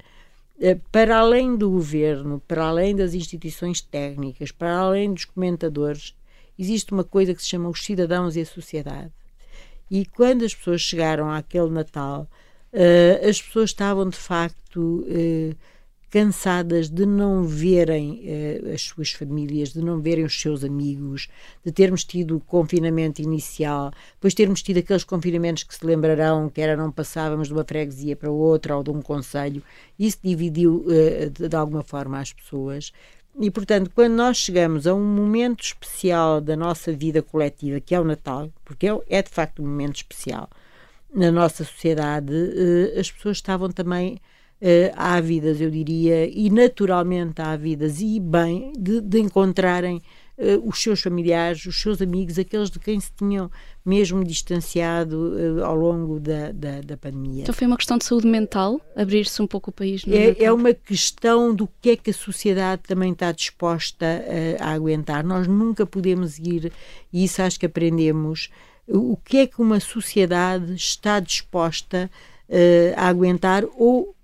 [0.60, 6.14] Eh, para além do governo, para além das instituições técnicas, para além dos comentadores,
[6.58, 9.12] existe uma coisa que se chama os cidadãos e a sociedade.
[9.90, 12.28] E quando as pessoas chegaram àquele Natal,
[12.72, 15.56] uh, as pessoas estavam de facto uh,
[16.10, 21.28] cansadas de não verem uh, as suas famílias, de não verem os seus amigos,
[21.64, 26.60] de termos tido o confinamento inicial, depois termos tido aqueles confinamentos que se lembrarão que
[26.60, 29.62] era não passávamos de uma freguesia para outra ou de um conselho.
[29.98, 30.84] Isso dividiu
[31.32, 32.92] de, de alguma forma as pessoas
[33.40, 38.00] e, portanto, quando nós chegamos a um momento especial da nossa vida coletiva, que é
[38.00, 40.48] o Natal, porque é, é de facto um momento especial
[41.14, 44.18] na nossa sociedade, eh, as pessoas estavam também
[44.60, 50.02] uh, ávidas, eu diria, e naturalmente ávidas e bem de, de encontrarem
[50.38, 53.50] uh, os seus familiares, os seus amigos, aqueles de quem se tinham
[53.84, 57.42] mesmo distanciado uh, ao longo da, da, da, pandemia.
[57.42, 60.04] Então foi uma questão de saúde mental, abrir-se um pouco o país?
[60.06, 64.72] É, é, uma questão do que é que a sociedade também está disposta uh, a
[64.72, 65.24] aguentar.
[65.24, 66.72] Nós nunca podemos ir,
[67.12, 68.50] e isso acho que aprendemos,
[68.88, 72.10] o que é que uma sociedade está disposta
[72.48, 74.14] uh, a aguentar ou,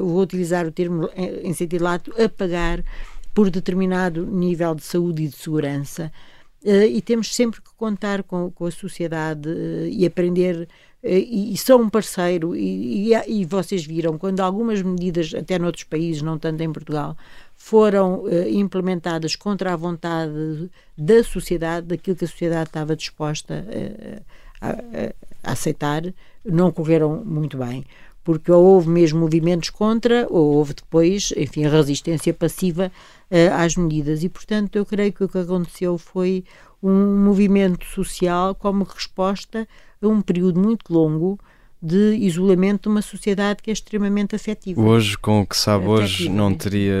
[0.00, 2.84] vou utilizar o termo em sentido lato, a pagar
[3.32, 6.12] por determinado nível de saúde e de segurança.
[6.64, 10.68] Uh, e temos sempre que contar com, com a sociedade uh, e aprender.
[11.02, 15.58] Uh, e, e são um parceiro, e, e, e, vocês viram, quando algumas medidas, até
[15.58, 17.16] noutros países, não tanto em Portugal,
[17.56, 23.64] foram implementadas contra a vontade da sociedade, daquilo que a sociedade estava disposta
[24.60, 25.10] a, a,
[25.44, 26.02] a aceitar,
[26.44, 27.84] não correram muito bem
[28.24, 32.90] porque ou houve mesmo movimentos contra, ou houve depois, enfim, resistência passiva
[33.30, 34.22] uh, às medidas.
[34.22, 36.44] E, portanto, eu creio que o que aconteceu foi
[36.82, 39.68] um movimento social como resposta
[40.00, 41.38] a um período muito longo
[41.80, 44.80] de isolamento de uma sociedade que é extremamente afetiva.
[44.80, 46.94] Hoje, com o que sabe hoje, não teria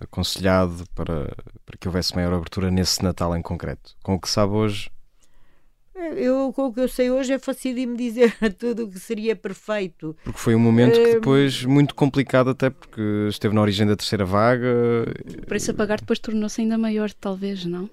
[0.00, 1.34] aconselhado para,
[1.66, 3.96] para que houvesse maior abertura nesse Natal em concreto?
[4.02, 4.90] Com o que sabe hoje,
[5.94, 8.98] eu, com o que eu sei hoje é fácil de me dizer tudo o que
[8.98, 10.16] seria perfeito.
[10.24, 14.24] Porque foi um momento que depois muito complicado até porque esteve na origem da terceira
[14.24, 14.68] vaga.
[15.42, 17.88] O preço a pagar depois tornou-se ainda maior, talvez, não?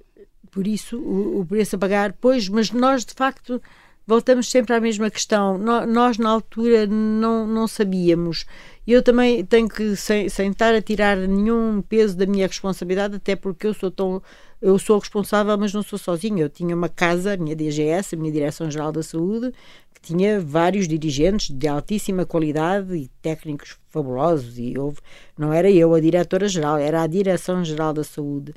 [0.51, 3.61] Por isso, o, o preço a pagar, pois, mas nós de facto
[4.05, 5.57] voltamos sempre à mesma questão.
[5.57, 8.45] nós, na altura, não, não sabíamos.
[8.87, 13.35] Eu também tenho que, sem, sem estar a tirar nenhum peso da minha responsabilidade, até
[13.35, 14.21] porque eu sou tão
[14.61, 16.43] eu sou responsável, mas não sou sozinha.
[16.43, 19.53] Eu tinha uma casa, a minha DGS, a minha Direção-Geral da Saúde,
[19.93, 24.57] que tinha vários dirigentes de altíssima qualidade e técnicos fabulosos.
[24.59, 24.99] E houve,
[25.37, 28.53] não era eu a diretora-geral, era a Direção-Geral da Saúde.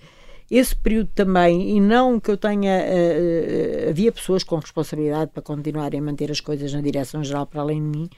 [0.54, 2.84] Esse período também, e não que eu tenha.
[2.84, 7.80] Uh, havia pessoas com responsabilidade para continuarem a manter as coisas na Direção-Geral para além
[7.80, 8.10] de mim,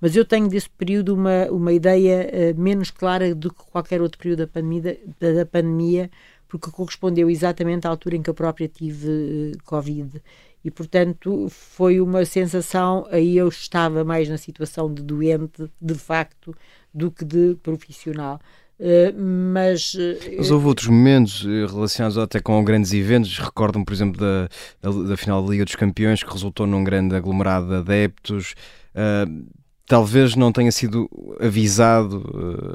[0.00, 4.20] mas eu tenho desse período uma, uma ideia uh, menos clara do que qualquer outro
[4.20, 6.08] período da pandemia, da, da pandemia
[6.50, 10.20] porque correspondeu exatamente à altura em que eu própria tive uh, Covid.
[10.64, 13.06] E, portanto, foi uma sensação.
[13.10, 16.54] Aí eu estava mais na situação de doente, de facto,
[16.92, 18.40] do que de profissional.
[18.80, 19.12] Uh,
[19.52, 23.38] mas, uh, mas houve outros momentos relacionados até com grandes eventos.
[23.38, 24.48] Recordam, por exemplo, da,
[24.80, 28.54] da, da, final da Liga dos Campeões, que resultou num grande aglomerado de adeptos.
[28.94, 29.46] Uh,
[29.86, 32.24] talvez não tenha sido avisado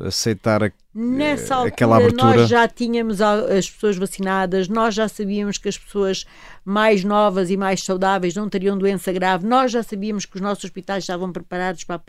[0.05, 0.61] aceitar
[0.97, 2.23] Nessa altura, aquela abertura...
[2.23, 6.25] nós já tínhamos as pessoas vacinadas, nós já sabíamos que as pessoas
[6.63, 10.63] mais novas e mais saudáveis não teriam doença grave, nós já sabíamos que os nossos
[10.63, 12.01] hospitais estavam preparados para,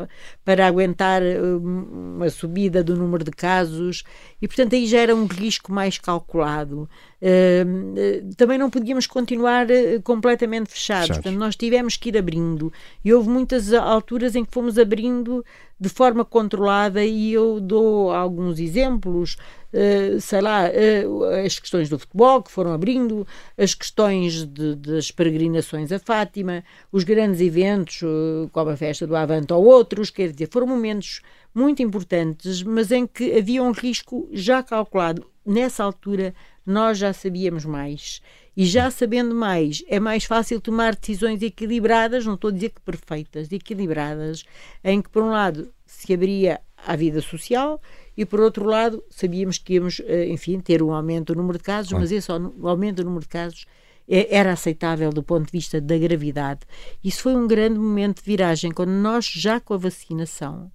[0.45, 4.05] para aguentar hum, uma subida do número de casos
[4.41, 6.89] e, portanto, aí já era um risco mais calculado.
[7.21, 7.95] Hum,
[8.37, 11.25] também não podíamos continuar eh, completamente fechados, Fechados.
[11.25, 12.73] portanto, nós tivemos que ir abrindo
[13.05, 15.45] e houve muitas alturas em que fomos abrindo
[15.79, 19.37] de forma controlada e eu dou alguns exemplos,
[19.73, 23.27] uh, sei lá, uh, as questões do futebol que foram abrindo,
[23.59, 29.15] as questões de, das peregrinações a Fátima, os grandes eventos, uh, como a festa do
[29.15, 31.21] Avante ou outros, quer dizer, foram momentos
[31.55, 35.27] muito importantes, mas em que havia um risco já calculado.
[35.45, 36.35] Nessa altura,
[36.65, 38.21] nós já sabíamos mais.
[38.57, 42.81] E já sabendo mais, é mais fácil tomar decisões equilibradas, não estou a dizer que
[42.81, 44.45] perfeitas, equilibradas,
[44.83, 47.81] em que, por um lado, se abria a vida social
[48.17, 51.65] e, por outro lado, sabíamos que íamos, eh, enfim, ter um aumento do número de
[51.65, 53.67] casos, mas esse aumento do número de casos
[54.09, 56.61] é, era aceitável do ponto de vista da gravidade.
[57.05, 60.71] Isso foi um grande momento de viragem, quando nós, já com a vacinação,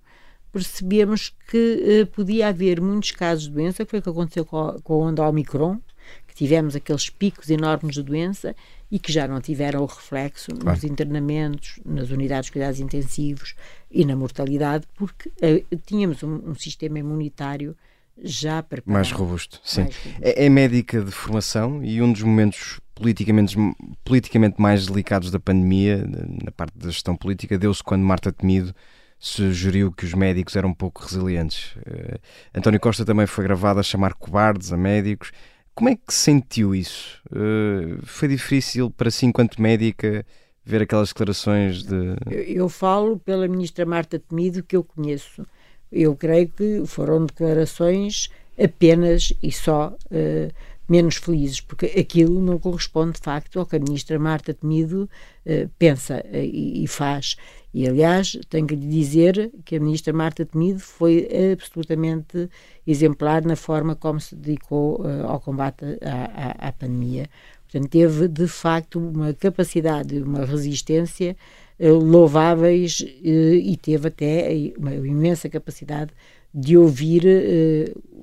[0.52, 4.60] percebemos que uh, podia haver muitos casos de doença, que foi o que aconteceu com
[4.60, 5.80] a, com a onda Omicron,
[6.42, 8.56] tivemos aqueles picos enormes de doença
[8.90, 10.76] e que já não tiveram o reflexo claro.
[10.76, 13.54] nos internamentos, nas unidades de cuidados intensivos
[13.92, 17.78] e na mortalidade, porque uh, tínhamos um, um, sistema imunitário
[18.24, 18.92] já preparado.
[18.92, 19.84] Mais robusto, sim.
[19.84, 20.20] Mais robusto.
[20.20, 23.56] É, é, médica de formação e um dos momentos politicamente,
[24.04, 26.04] politicamente mais delicados da pandemia,
[26.44, 28.74] na parte da gestão política, deu-se quando Marta Temido
[29.20, 31.76] sugeriu que os médicos eram um pouco resilientes.
[31.76, 32.20] Uh,
[32.56, 35.32] António Costa também foi gravado a chamar cobardes a médicos
[35.74, 37.22] como é que sentiu isso?
[37.32, 40.26] Uh, foi difícil para si, enquanto médica,
[40.64, 42.16] ver aquelas declarações de.
[42.30, 45.46] Eu, eu falo pela ministra Marta Temido, que eu conheço.
[45.92, 50.54] Eu creio que foram declarações apenas e só uh,
[50.88, 55.10] menos felizes, porque aquilo não corresponde de facto ao que a ministra Marta Temido
[55.46, 57.36] uh, pensa e, e, faz.
[57.74, 62.50] E, aliás, tenho que lhe dizer que a ministra Marta Temido foi absolutamente
[62.86, 67.30] exemplar na forma como se dedicou uh, ao combate à, à, à, pandemia.
[67.64, 71.38] Portanto, teve, de facto, uma capacidade, uma resistência
[71.80, 76.12] uh, louváveis uh, e teve até uma imensa capacidade
[76.54, 77.24] de ouvir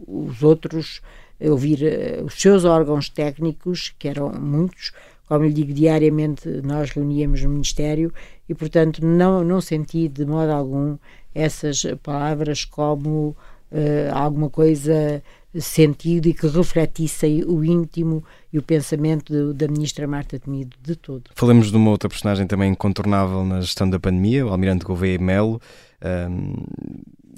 [0.07, 1.01] os outros,
[1.41, 1.79] ouvir
[2.23, 4.93] os seus órgãos técnicos, que eram muitos,
[5.29, 8.13] como lhe digo, diariamente nós reuníamos no Ministério
[8.49, 10.97] e, portanto, não, não senti de modo algum
[11.35, 13.37] essas palavras como
[13.71, 15.23] uh, alguma coisa
[15.61, 18.23] sentido e que refletissem o íntimo
[18.53, 21.25] e o pensamento de, da ministra Marta Temido de todo.
[21.35, 25.61] Falamos de uma outra personagem também incontornável na gestão da pandemia, o almirante Gouveia Melo.
[26.03, 26.55] Um,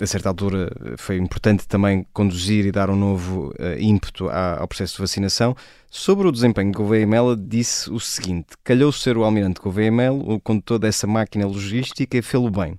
[0.01, 4.95] a certa altura foi importante também conduzir e dar um novo uh, ímpeto ao processo
[4.95, 5.55] de vacinação.
[5.91, 10.35] Sobre o desempenho de Gouveia Melo, disse o seguinte: calhou ser o almirante Gouveia Melo
[10.35, 12.79] o condutor dessa máquina logística e fê-lo bem.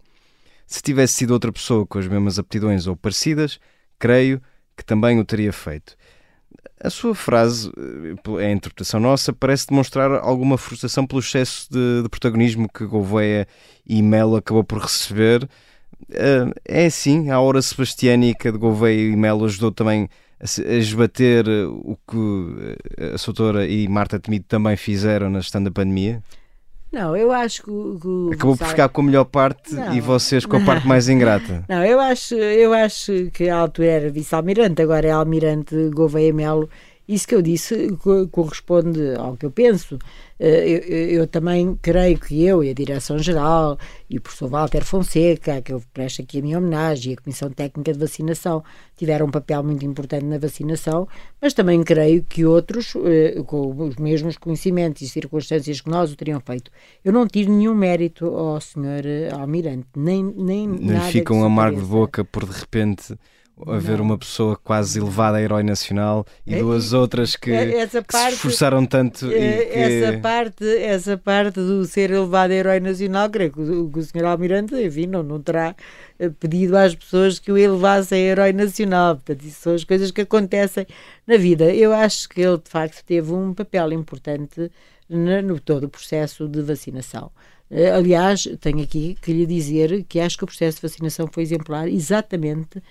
[0.65, 3.59] Se tivesse sido outra pessoa com as mesmas aptidões ou parecidas,
[3.99, 4.41] creio
[4.75, 5.95] que também o teria feito.
[6.83, 7.71] A sua frase,
[8.39, 13.47] é a interpretação nossa, parece demonstrar alguma frustração pelo excesso de, de protagonismo que Gouveia
[13.85, 15.47] e Melo acabou por receber
[16.65, 21.97] é assim, a hora sebastiânica de Gouveia e Melo ajudou também a, a esbater o
[22.09, 26.21] que a Soutora e Marta Temido também fizeram na gestão da pandemia?
[26.91, 27.71] Não, eu acho que.
[28.01, 31.07] que Acabou por ficar com a melhor parte não, e vocês com a parte mais
[31.09, 31.63] ingrata.
[31.69, 36.69] Não, eu acho, eu acho que a altura era vice-almirante, agora é almirante Gouveia Melo
[37.07, 37.89] isso que eu disse
[38.31, 39.97] corresponde ao que eu penso.
[40.39, 43.77] Eh, eu, eu, também creio que eu e a Direção-Geral
[44.09, 47.51] e o professor Walter Fonseca, que eu presto aqui a minha homenagem, e a Comissão
[47.51, 48.63] Técnica de Vacinação
[48.97, 51.07] tiveram um papel muito importante na vacinação,
[51.39, 56.15] mas também creio que outros, eh, com os mesmos conhecimentos e circunstâncias que nós o
[56.15, 56.71] teriam feito.
[57.03, 61.11] Eu não tiro nenhum mérito ao senhor eh, Almirante, nem, nem, nem nada.
[61.11, 63.15] fica um amargo de boca por de repente
[63.67, 64.05] haver não.
[64.05, 68.27] uma pessoa quase elevada a herói nacional e é, duas outras que, parte, que, se
[68.33, 69.79] esforçaram tanto é, que...
[69.79, 74.25] essa parte essa parte do ser elevado a herói nacional creio que o, o senhor
[74.27, 75.75] Almirante enfim não, não terá
[76.21, 79.15] eh, pedido às pessoas que o elevassem a herói nacional.
[79.15, 80.85] Portanto isso são as coisas que acontecem
[81.25, 81.73] na vida.
[81.73, 84.71] Eu acho que ele de facto teve um papel importante
[85.09, 87.31] no, no todo o processo de vacinação.
[87.71, 91.43] Eh, Aliás, tenho aqui que lhe dizer que acho que o processo de vacinação foi
[91.43, 92.81] exemplar exatamente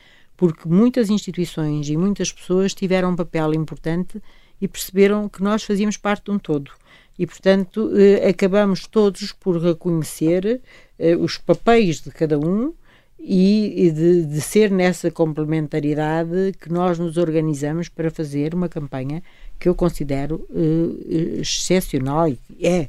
[0.40, 4.22] porque muitas instituições e muitas pessoas tiveram um papel importante
[4.58, 6.70] e perceberam que nós fazíamos parte de um todo.
[7.18, 10.62] E, portanto, eh, acabamos todos por reconhecer
[10.98, 12.72] eh, os papéis de cada um
[13.18, 19.22] e de, de, ser nessa complementaridade que nós nos organizamos para fazer uma campanha
[19.58, 22.88] que eu considero eh, excepcional e é,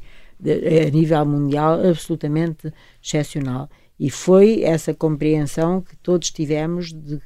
[0.88, 2.74] a nível mundial, absolutamente
[3.04, 3.70] excepcional.
[4.00, 7.20] E foi essa compreensão que todos tivemos de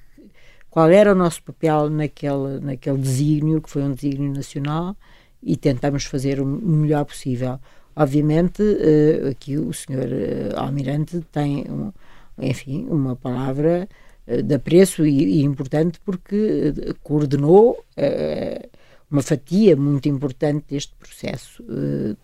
[0.75, 4.93] qual era o nosso papel naquele, naquele desígnio, que foi um desígnio nacional,
[5.41, 7.57] e tentamos fazer o melhor possível.
[7.95, 11.93] Obviamente, uh, aqui o senhor uh, Almirante tem, um,
[12.37, 13.87] enfim, uma palavra
[14.27, 17.81] uh, de apreço e, e importante porque coordenou
[19.09, 21.63] uma fatia muito importante deste processo.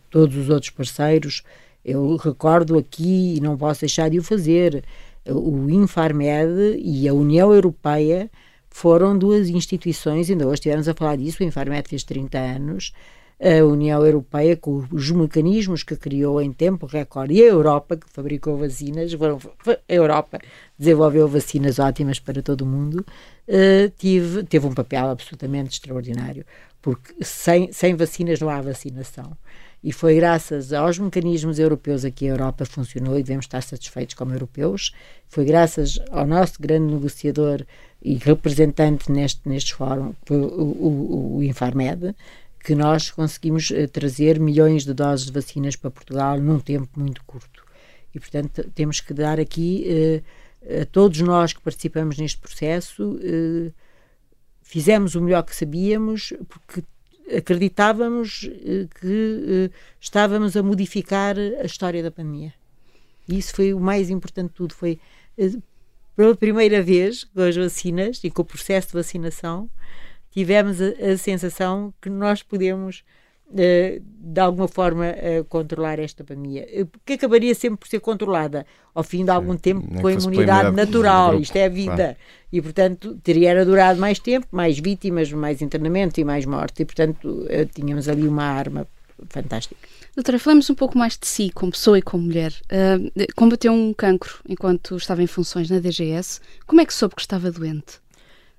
[0.09, 1.41] todos os outros parceiros,
[1.85, 4.83] eu recordo aqui, e não posso deixar de o fazer,
[5.27, 8.29] o Infarmed e a União Europeia
[8.69, 12.93] foram duas instituições, ainda hoje estivemos a falar disso, o Infarmed fez 30 anos,
[13.41, 18.07] a União Europeia, com os mecanismos que criou em tempo recorde, e a Europa, que
[18.07, 20.39] fabricou vacinas, foram, a Europa
[20.77, 23.03] desenvolveu vacinas ótimas para todo o mundo,
[23.47, 26.45] uh, tive, teve um papel absolutamente extraordinário,
[26.81, 29.35] porque sem, sem vacinas não há vacinação.
[29.83, 34.33] E foi graças aos mecanismos europeus que a Europa funcionou e devemos estar satisfeitos como
[34.33, 34.93] europeus.
[35.27, 37.65] Foi graças ao nosso grande negociador
[38.01, 42.15] e representante neste, neste fórum, o, o, o Infarmed,
[42.63, 47.23] que nós conseguimos uh, trazer milhões de doses de vacinas para Portugal num tempo muito
[47.25, 47.63] curto.
[48.13, 53.73] E, portanto, temos que dar aqui uh, a todos nós que participamos neste processo, uh,
[54.61, 56.83] fizemos o melhor que sabíamos, porque
[57.37, 62.53] acreditávamos eh, que eh, estávamos a modificar a história da pandemia.
[63.27, 64.73] E isso foi o mais importante de tudo.
[64.73, 64.99] Foi
[65.37, 65.51] eh,
[66.15, 69.69] pela primeira vez com as vacinas e com o processo de vacinação,
[70.31, 73.03] tivemos a, a sensação que nós podemos
[73.53, 75.05] de alguma forma
[75.49, 76.65] controlar esta pandemia,
[77.05, 80.75] que acabaria sempre por ser controlada ao fim de algum tempo com a imunidade, imunidade
[80.75, 82.17] natural, isto é a vida, claro.
[82.51, 87.45] e portanto teria durado mais tempo, mais vítimas, mais internamento e mais morte, e portanto
[87.73, 88.87] tínhamos ali uma arma
[89.29, 89.79] fantástico.
[90.15, 92.53] Doutora, falamos um pouco mais de si, como pessoa e como mulher.
[92.65, 96.41] Uh, combateu um cancro enquanto estava em funções na DGS.
[96.67, 98.01] Como é que soube que estava doente?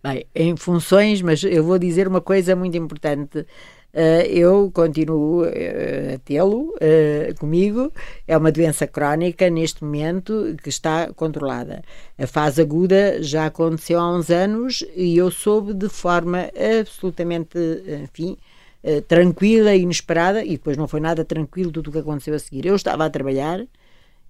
[0.02, 3.46] Bem, em funções, mas eu vou dizer uma coisa muito importante.
[3.94, 7.92] Uh, eu continuo uh, a tê-lo uh, comigo.
[8.26, 11.82] É uma doença crónica neste momento que está controlada.
[12.18, 17.58] A fase aguda já aconteceu há uns anos e eu soube de forma absolutamente,
[18.02, 18.38] enfim,
[18.82, 22.38] eh, tranquila e inesperada, e depois não foi nada tranquilo tudo o que aconteceu a
[22.38, 22.66] seguir.
[22.66, 23.64] Eu estava a trabalhar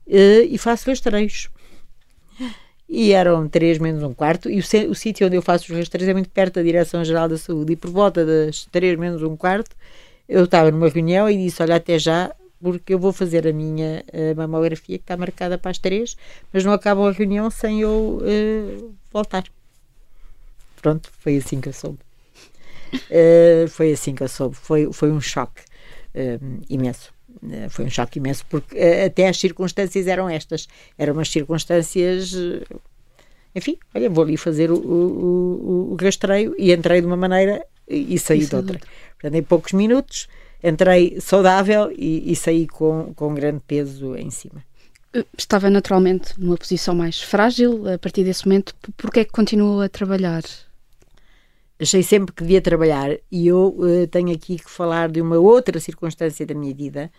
[0.06, 1.48] e faço rastreios.
[2.94, 6.10] E eram três menos um quarto, e o, o sítio onde eu faço os rastreios
[6.10, 7.72] é muito perto da Direção-Geral da Saúde.
[7.72, 9.74] E por volta das três menos um quarto,
[10.28, 12.30] eu estava numa reunião e disse: Olha, até já,
[12.60, 16.18] porque eu vou fazer a minha uh, mamografia que está marcada para as três,
[16.52, 19.44] mas não acaba a reunião sem eu uh, voltar.
[20.82, 21.98] Pronto, foi assim que eu soube.
[22.94, 24.54] Uh, foi assim que eu soube.
[24.54, 25.62] Foi, foi um choque
[26.14, 27.11] uh, imenso.
[27.42, 30.68] Uh, foi um choque imenso, porque até as circunstâncias eram estas.
[30.96, 32.34] Eram umas circunstâncias.
[33.54, 38.14] enfim, olha, vou ali fazer o, o, o, rastreio e entrei de uma maneira e,
[38.14, 38.80] e saí Isso de outra.
[39.20, 40.28] Portanto, em poucos minutos
[40.62, 44.62] entrei saudável e, e saí com, com grande peso em cima
[45.36, 48.74] estava naturalmente numa posição mais frágil a partir desse momento.
[48.96, 50.42] Por que é que continuou a trabalhar?
[51.82, 55.78] Achei sempre que devia trabalhar e eu uh, tenho aqui que falar de uma outra
[55.80, 57.10] circunstância da minha vida.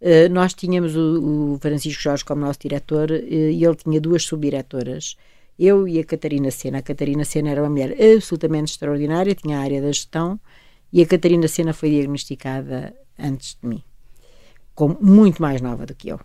[0.00, 4.24] Uh, nós tínhamos o, o, Francisco Jorge como nosso diretor uh, e ele tinha duas
[4.24, 5.16] subdiretoras,
[5.58, 6.78] eu e a Catarina Sena.
[6.78, 10.38] A Catarina Sena era uma mulher absolutamente extraordinária, tinha a área da gestão
[10.92, 13.82] e a Catarina Sena foi diagnosticada antes de mim,
[14.74, 16.20] como muito mais nova do que eu.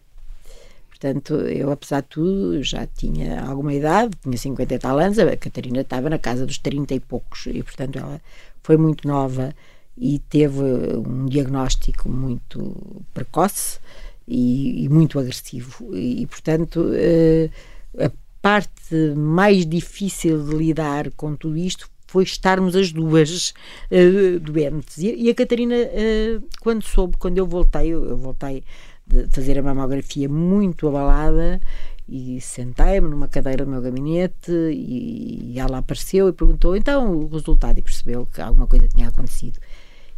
[1.00, 5.38] Portanto, eu, apesar de tudo, já tinha alguma idade, tinha 50 e tal anos, a
[5.38, 8.22] Catarina estava na casa dos 30 e poucos, e, portanto, ela
[8.62, 9.56] foi muito nova
[9.98, 12.76] e teve um diagnóstico muito
[13.14, 13.80] precoce
[14.28, 15.96] e, e muito agressivo.
[15.96, 22.92] E, portanto, uh, a parte mais difícil de lidar com tudo isto foi estarmos as
[22.92, 23.54] duas
[23.90, 24.98] uh, doentes.
[24.98, 28.64] E, e, a Catarina, uh, quando soube, quando eu voltei, eu, eu voltei
[29.10, 31.60] de fazer a mamografia muito abalada
[32.08, 37.28] e sentei-me numa cadeira do meu gabinete e, e, ela apareceu e perguntou então o
[37.28, 39.60] resultado e percebeu que alguma coisa tinha acontecido.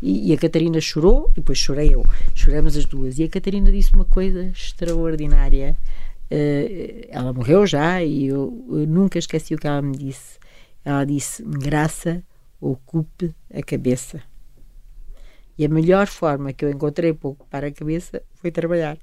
[0.01, 2.03] E, e, a Catarina chorou e depois chorei eu.
[2.33, 3.19] Choramos as duas.
[3.19, 5.77] E a Catarina disse uma coisa extraordinária.
[6.31, 10.39] Uh, ela morreu já e eu, eu, nunca esqueci o que ela me disse.
[10.83, 12.23] Ela disse: Graça,
[12.59, 14.21] ocupe a cabeça.
[15.57, 18.97] E a melhor forma que eu encontrei para ocupar a cabeça foi trabalhar.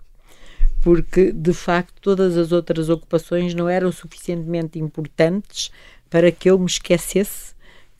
[0.82, 5.70] Porque, de facto, todas as outras ocupações não eram suficientemente importantes
[6.08, 7.56] para que eu me esquecesse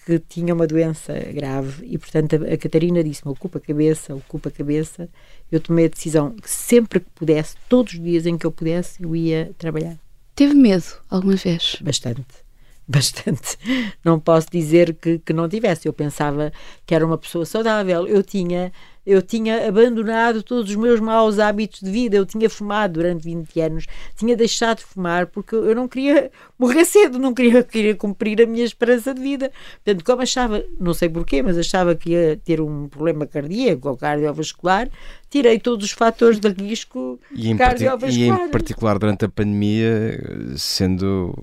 [0.07, 4.53] que tinha uma doença grave e, portanto, a, Catarina disse-me: ocupa a cabeça, ocupa a
[4.53, 5.09] cabeça.
[5.53, 9.03] Eu tomei a decisão que sempre que pudesse, todos os dias em que eu pudesse,
[9.03, 9.99] eu ia trabalhar.
[10.35, 11.77] Teve medo alguma vez?
[11.83, 12.48] Bastante
[12.91, 13.59] bastante.
[14.03, 15.87] Não posso dizer que, que não tivesse.
[15.87, 16.51] Eu pensava
[16.87, 18.07] que era uma pessoa saudável.
[18.07, 18.73] Eu tinha
[19.09, 23.59] eu tinha abandonado todos os meus maus hábitos de vida, eu tinha fumado durante 20
[23.59, 28.43] anos, tinha deixado de fumar porque eu não queria morrer cedo, não queria, queria cumprir
[28.43, 29.51] a minha esperança de vida.
[29.83, 33.97] Portanto, como achava, não sei porquê, mas achava que ia ter um problema cardíaco ou
[33.97, 34.91] cardiovascular,
[35.31, 38.41] tirei todos os fatores de risco e cardiovascular.
[38.43, 40.21] E em particular durante a pandemia,
[40.59, 41.35] sendo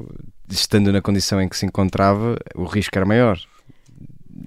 [0.50, 3.40] estando na condição em que se encontrava, o risco era maior.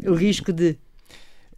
[0.06, 0.78] O risco de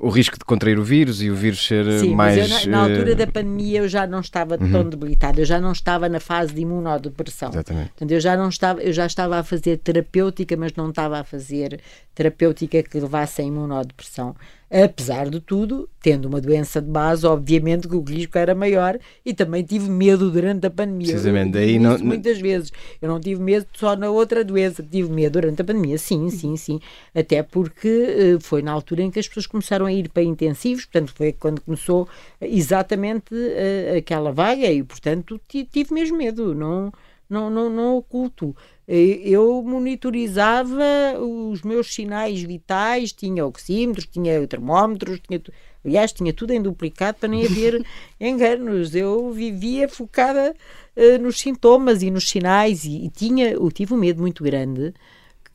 [0.00, 2.34] o risco de contrair o vírus e o vírus ser Sim, mais.
[2.38, 4.72] Mas eu, na, na, altura da pandemia eu já não estava uhum.
[4.72, 7.50] tão debilitada, eu já não estava na fase de imunodepressão.
[7.50, 7.90] Exatamente.
[7.90, 11.24] Portanto, eu já não estava, eu já estava a fazer terapêutica, mas não estava a
[11.24, 11.80] fazer
[12.14, 14.34] terapêutica que levasse a imunodepressão
[14.70, 19.34] apesar de tudo, tendo uma doença de base, obviamente que o risco era maior e
[19.34, 21.08] também tive medo durante a pandemia.
[21.08, 22.72] Precisamente, daí não, muitas vezes.
[23.02, 26.56] Eu não tive medo só na outra doença, tive medo durante a pandemia, sim, sim,
[26.56, 26.80] sim.
[27.12, 30.84] Até porque uh, foi na altura em que as pessoas começaram a ir para intensivos,
[30.84, 32.08] portanto, foi quando começou
[32.40, 36.92] exatamente uh, aquela vaga e, portanto, tive mesmo medo, não,
[37.28, 38.54] não, não, não oculto.
[38.92, 40.82] Eu monitorizava
[41.20, 45.40] os meus sinais vitais, tinha oxímetros, tinha termómetros, tinha,
[45.84, 47.86] aliás, tinha tudo em duplicado para nem haver
[48.20, 48.92] enganos.
[48.92, 50.52] Eu vivia focada
[50.96, 54.92] uh, nos sintomas e nos sinais e, e tinha, eu tive um medo muito grande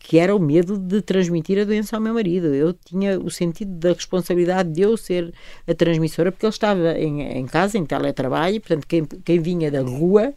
[0.07, 2.53] que era o medo de transmitir a doença ao meu marido.
[2.53, 5.33] Eu tinha o sentido da responsabilidade de eu ser
[5.67, 9.81] a transmissora, porque ele estava em, em casa, em teletrabalho, portanto, quem, quem vinha da
[9.81, 10.31] rua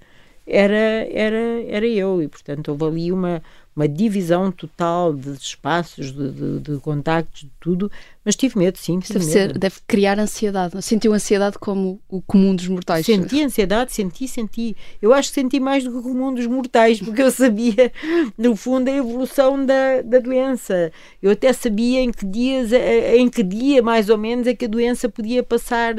[0.49, 3.42] era, era, era eu, e portanto houve ali uma,
[3.74, 7.90] uma divisão total de espaços, de, de, de contactos, de tudo,
[8.24, 8.98] mas tive medo, sim.
[8.98, 9.32] Tive deve, medo.
[9.32, 10.82] Ser, deve criar ansiedade.
[10.82, 13.06] Sentiu ansiedade como o comum dos mortais?
[13.06, 14.76] Senti ansiedade, senti, senti.
[15.00, 17.90] Eu acho que senti mais do que o comum dos mortais, porque eu sabia,
[18.36, 20.92] no fundo, a evolução da, da doença.
[21.22, 24.68] Eu até sabia em que dias, em que dia, mais ou menos, é que a
[24.68, 25.94] doença podia passar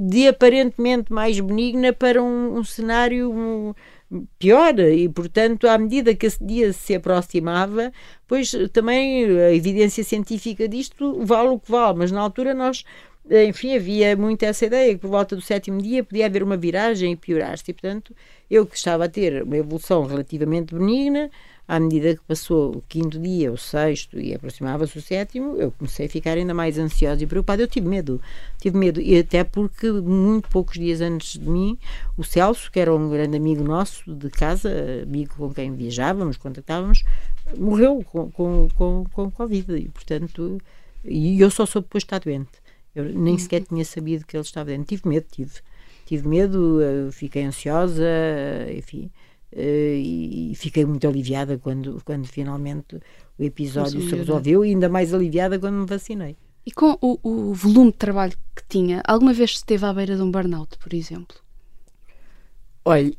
[0.00, 3.30] de aparentemente mais benigna para um, um cenário.
[3.30, 3.74] Um,
[4.38, 7.92] pior e portanto à medida que esse dia se aproximava
[8.26, 12.84] pois também a evidência científica disto vale o que vale mas na altura nós
[13.30, 17.12] enfim havia muito essa ideia que por volta do sétimo dia podia haver uma viragem
[17.12, 18.16] e piorar-se e portanto
[18.50, 21.30] eu que estava a ter uma evolução relativamente benigna
[21.68, 26.06] à medida que passou o quinto dia, o sexto e aproximava-se o sétimo, eu comecei
[26.06, 27.62] a ficar ainda mais ansiosa e preocupada.
[27.62, 28.18] Eu tive medo,
[28.58, 31.78] tive medo, e até porque muito poucos dias antes de mim,
[32.16, 34.70] o Celso, que era um grande amigo nosso de casa,
[35.02, 37.04] amigo com quem viajávamos, contactávamos,
[37.58, 40.58] morreu com, com, com, com Covid, e portanto,
[41.04, 42.62] e eu só soube depois estar doente.
[42.94, 43.38] Eu nem uhum.
[43.38, 44.86] sequer tinha sabido que ele estava doente.
[44.86, 45.52] Tive medo, tive.
[46.06, 48.02] Tive medo, eh, fiquei ansiosa,
[48.74, 49.10] enfim.
[49.50, 52.96] Uh, e fiquei muito aliviada quando, quando finalmente
[53.38, 56.36] o episódio se resolveu e ainda mais aliviada quando me vacinei.
[56.66, 60.22] E com o, o, volume de trabalho que tinha, alguma vez esteve à beira de
[60.22, 61.38] um burnout, por exemplo?
[62.84, 63.10] Olha,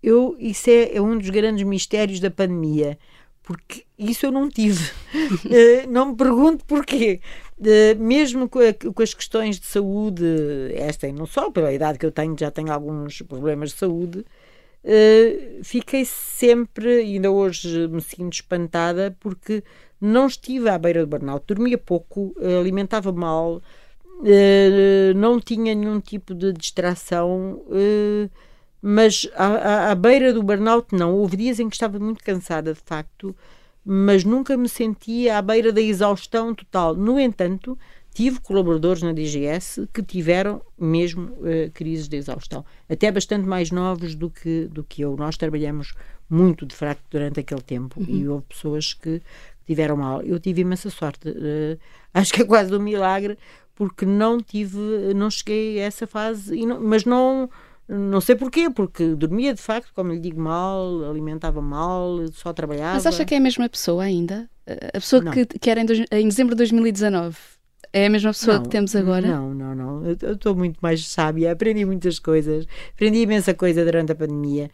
[0.00, 2.96] eu, isso é, é um dos grandes mistérios da pandemia,
[3.42, 4.84] porque isso eu não tive.
[4.84, 7.20] uh, não me pergunto porquê.
[7.58, 10.24] Uh, mesmo com, a, com, as questões de saúde,
[10.74, 14.24] esta e não só, pela idade que eu tenho, já tenho alguns problemas de saúde,
[14.82, 19.62] Uh, fiquei sempre, ainda hoje me sinto espantada, porque
[20.00, 26.34] não estive à beira do burnout, dormia pouco, alimentava mal, uh, não tinha nenhum tipo
[26.34, 27.62] de distração,
[28.80, 31.14] mas à, à, beira do burnout não.
[31.14, 33.36] Houve dias em que estava muito cansada, de facto,
[33.84, 36.94] mas nunca me sentia à beira da exaustão total.
[36.94, 37.78] No entanto,
[38.12, 44.14] tive colaboradores na DGS que tiveram mesmo uh, crises de exaustão, até bastante mais novos
[44.14, 45.16] do que, do que eu.
[45.16, 45.94] Nós trabalhamos
[46.28, 48.06] muito de fraco durante aquele tempo uhum.
[48.08, 49.22] e houve pessoas que
[49.66, 50.22] tiveram mal.
[50.22, 51.78] Eu tive imensa sorte, uh,
[52.12, 53.38] acho que é quase um milagre,
[53.74, 57.48] porque não tive, não cheguei a essa fase, não, mas não.
[57.92, 62.94] Não sei porquê, porque dormia de facto, como lhe digo, mal, alimentava mal, só trabalhava.
[62.94, 64.48] Mas acha que é a mesma pessoa ainda?
[64.94, 67.36] A pessoa que, que era em, em dezembro de 2019
[67.92, 69.26] é a mesma pessoa não, que temos agora?
[69.26, 70.06] Não, não, não.
[70.06, 74.70] Eu estou muito mais sábia, aprendi muitas coisas, aprendi imensa coisa durante a pandemia,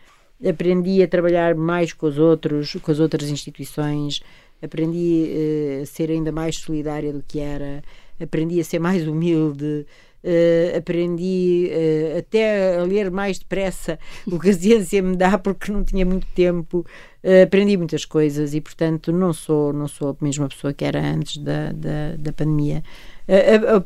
[0.46, 4.22] aprendi a trabalhar mais com os outros, com as outras instituições,
[4.62, 7.82] aprendi uh, a ser ainda mais solidária do que era,
[8.20, 9.86] aprendi a ser mais humilde.
[10.26, 13.96] Uh, aprendi uh, até a ler mais depressa
[14.26, 16.84] o que a ciência me dá porque não tinha muito tempo
[17.22, 21.00] uh, aprendi muitas coisas e portanto não sou não sou a mesma pessoa que era
[21.00, 22.82] antes da, da, da pandemia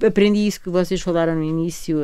[0.07, 1.99] aprendi isso que vocês falaram no início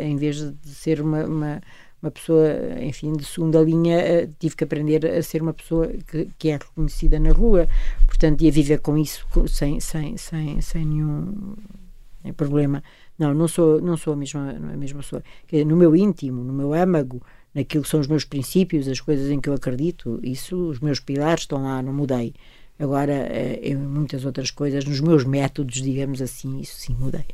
[0.00, 1.60] em vez de ser uma, uma
[2.02, 2.48] uma pessoa,
[2.80, 7.20] enfim, de segunda linha, tive que aprender a ser uma pessoa que, que é reconhecida
[7.20, 7.68] na rua,
[8.06, 11.54] portanto, ia viver com isso sem, sem, sem, sem nenhum
[12.36, 12.82] problema.
[13.18, 15.22] Não, não sou, não sou a mesma, a mesma pessoa.
[15.66, 17.22] No meu íntimo, no meu âmago,
[17.54, 20.98] naquilo que são os meus princípios, as coisas em que eu acredito, isso, os meus
[20.98, 22.34] pilares estão lá, não mudei.
[22.78, 27.26] Agora, eh, em muitas outras coisas, nos meus métodos, digamos assim, isso sim mudei.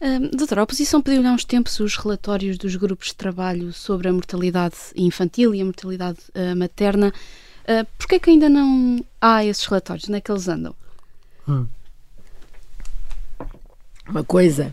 [0.00, 4.08] Uh, doutora, a oposição pediu há uns tempos os relatórios dos grupos de trabalho sobre
[4.08, 7.12] a mortalidade infantil e a mortalidade uh, materna.
[7.64, 10.08] Uh, Porquê é que ainda não há esses relatórios?
[10.08, 10.74] Onde é que eles andam?
[11.48, 11.66] Hum.
[14.08, 14.72] Uma coisa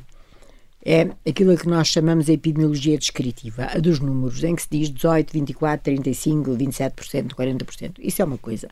[0.86, 4.89] é aquilo que nós chamamos de epidemiologia descritiva, a dos números, em que se diz
[4.89, 7.93] 18, 24, 35, 27%, 40%.
[7.99, 8.67] Isso é uma coisa.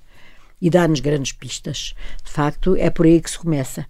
[0.62, 1.94] E dá-nos grandes pistas.
[2.24, 3.88] De facto, é por aí que se começa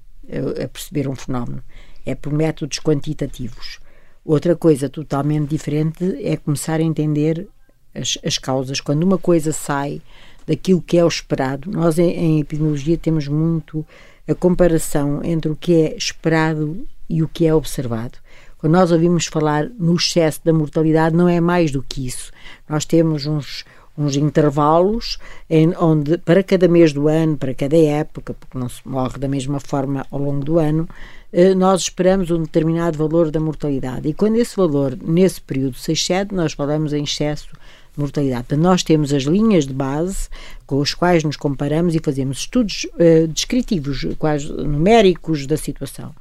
[0.64, 1.64] a perceber um fenómeno.
[2.06, 3.80] É por métodos quantitativos.
[4.24, 7.48] Outra coisa totalmente diferente é começar a entender
[7.94, 8.80] as, as causas.
[8.80, 10.00] Quando uma coisa sai
[10.46, 13.86] daquilo que é o esperado, nós em, em epidemiologia temos muito
[14.28, 18.18] a comparação entre o que é esperado e o que é observado.
[18.58, 22.32] Quando nós ouvimos falar no excesso da mortalidade, não é mais do que isso.
[22.70, 23.66] Nós temos uns,
[23.98, 25.18] uns intervalos
[25.50, 29.28] em, onde, para cada mês do ano, para cada época, porque não se morre da
[29.28, 30.88] mesma forma ao longo do ano,
[31.34, 34.08] eh, nós esperamos um determinado valor da mortalidade.
[34.08, 37.48] E quando esse valor, nesse período, se excede, nós falamos em excesso
[37.94, 38.56] de mortalidade.
[38.56, 40.30] Nós temos as linhas de base
[40.68, 46.14] com as quais nos comparamos e fazemos estudos uh, descritivos, quase numéricos da situação.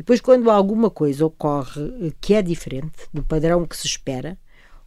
[0.00, 4.38] Depois, quando alguma coisa ocorre eh, que é diferente do padrão que se espera,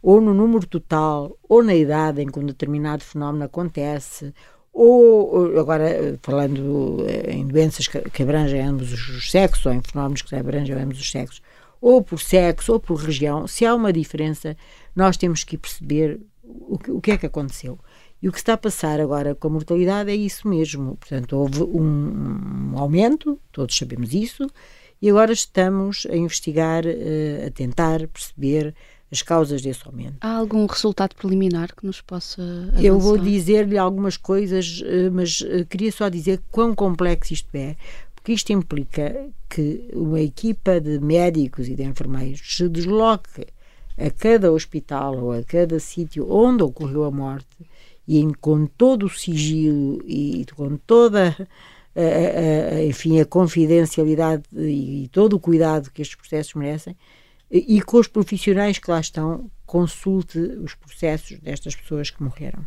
[0.02, 4.34] ou no número total, ou na idade em que um determinado fenómeno acontece,
[4.72, 10.74] ou, agora falando em doenças que abrangem ambos os sexos, ou em fenómenos que abrangem
[10.74, 11.40] ambos os sexos,
[11.80, 14.56] ou por sexo, ou por região, se há uma diferença,
[14.96, 17.78] nós temos que perceber o que, o que é que aconteceu.
[18.20, 20.96] E o que está a passar agora com a mortalidade é isso mesmo.
[20.96, 24.44] Portanto, houve um, um aumento, todos sabemos isso,
[25.04, 28.74] e agora estamos a investigar, uh, a tentar perceber
[29.12, 30.16] as causas desse aumento.
[30.22, 32.82] Há algum resultado preliminar que nos possa avançar?
[32.82, 37.76] Eu vou dizer-lhe algumas coisas, uh, mas uh, queria só dizer quão complexo isto é,
[38.14, 43.46] porque isto implica que uma equipa de médicos e de enfermeiros se desloque
[43.98, 47.58] a cada hospital ou a cada sítio onde ocorreu a morte
[48.08, 51.36] e com todo o sigilo e com toda
[51.96, 56.96] a, a, enfim, a confidencialidade e, e, todo o cuidado que estes processos merecem
[57.50, 62.66] e, e com os profissionais que lá estão consulte os processos destas pessoas que morreram.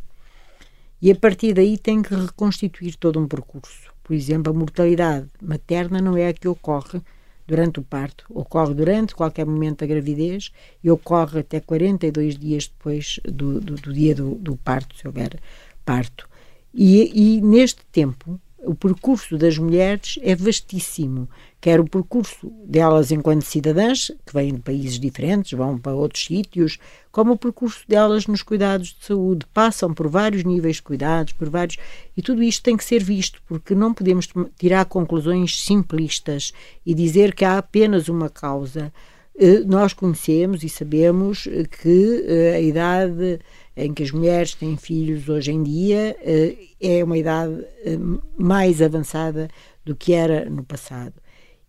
[1.02, 3.94] E a partir daí tem que reconstituir todo um percurso.
[4.04, 7.02] Por exemplo, a mortalidade materna não é a que ocorre
[7.46, 10.52] durante o parto, ocorre durante qualquer momento da gravidez
[10.84, 15.40] e ocorre até 42 dias depois do, do, do dia do, do, parto, se houver
[15.86, 16.28] parto.
[16.74, 21.30] E, e neste tempo, o percurso das mulheres é vastíssimo,
[21.62, 26.78] quer o percurso delas enquanto cidadãs, que vêm de países diferentes, vão para outros sítios,
[27.12, 31.50] como o percurso delas nos cuidados de saúde, passam por vários níveis de cuidados, por
[31.50, 31.78] vários
[32.16, 34.28] e tudo isto tem que ser visto, porque não podemos
[34.58, 36.52] tirar conclusões simplistas
[36.86, 38.92] e dizer que há apenas uma causa.
[39.40, 41.48] Eh, nós conhecemos e sabemos
[41.82, 43.40] que eh, a idade
[43.78, 47.96] em que as mulheres têm filhos hoje em dia eh, é uma idade eh,
[48.36, 49.48] mais avançada
[49.86, 51.14] do que era no passado.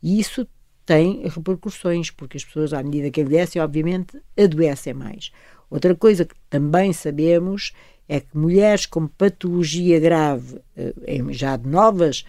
[0.02, 0.48] E isso
[0.86, 5.30] tem repercussões, porque as pessoas, à medida que envelhecem, obviamente, adoecem mais.
[5.68, 7.72] Outra coisa que também sabemos
[8.08, 10.94] é que mulheres com patologia grave, eh,
[11.28, 12.24] já de novas,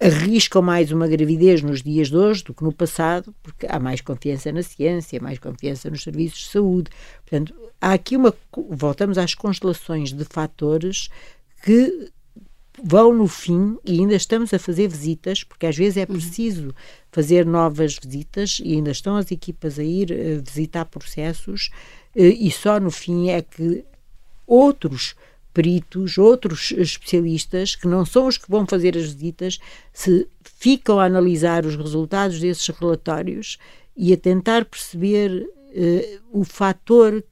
[0.00, 4.00] arriscam mais uma gravidez nos dias de hoje do que no passado, porque há mais
[4.00, 6.90] confiança na ciência, mais confiança nos serviços de saúde.
[7.22, 8.34] Portanto, há aqui uma.
[8.70, 11.10] Voltamos às constelações de fatores
[11.62, 12.10] que
[12.82, 16.18] vão no fim e ainda estamos a fazer visitas, porque às vezes é uhum.
[16.18, 16.74] preciso
[17.12, 21.68] fazer novas visitas e ainda estão as equipas a ir uh, visitar processos
[22.16, 23.84] uh, e só no fim é que
[24.46, 25.14] outros
[25.52, 29.58] peritos, outros especialistas, que não são os que vão fazer as visitas,
[29.92, 33.58] se ficam a analisar os resultados desses relatórios
[33.96, 37.22] e a tentar perceber uh, o fator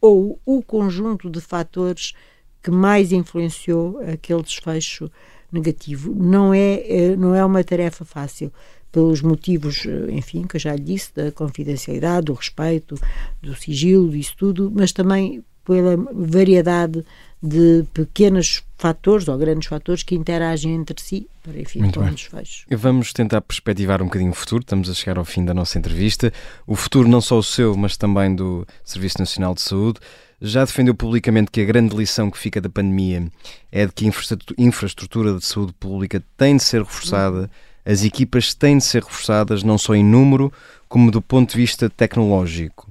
[0.00, 2.14] ou o conjunto de fatores
[2.62, 5.10] que mais influenciou aquele desfecho
[5.50, 6.14] negativo.
[6.14, 6.84] Não é,
[7.14, 8.52] uh, não é uma tarefa fácil
[8.90, 12.94] pelos motivos, eh, enfim, que eu já lhe disse, da confidencialidade, do respeito,
[13.42, 17.04] do sigilo, disso tudo, mas também pela variedade
[17.42, 22.10] de pequenos fatores ou grandes fatores que interagem entre si para, enfim, Muito bem.
[22.10, 22.64] desfechos.
[22.70, 26.32] Vamos tentar perspectivar um bocadinho o futuro, estamos a chegar ao fim da nossa entrevista.
[26.66, 30.00] O futuro não só o seu, mas também do Serviço Nacional de Saúde.
[30.40, 33.28] Já defendeu publicamente que a grande lição que fica da pandemia
[33.70, 34.12] é de que a
[34.56, 37.50] infraestrutura de saúde pública tem de ser reforçada,
[37.84, 40.52] as equipas têm de ser reforçadas não só em número,
[40.88, 42.87] como do ponto de vista tecnológico.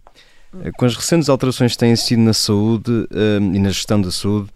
[0.63, 4.11] Eh, com as recentes alterações que têm sido na saúde uh, e na gestão da
[4.11, 4.49] saúde,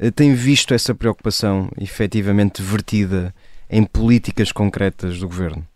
[0.00, 3.34] uh, tem visto essa preocupação efetivamente vertida
[3.68, 5.66] em políticas concretas do governo?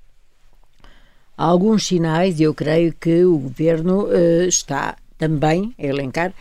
[1.36, 6.32] Há alguns sinais e eu creio que o governo uh, está também a elencar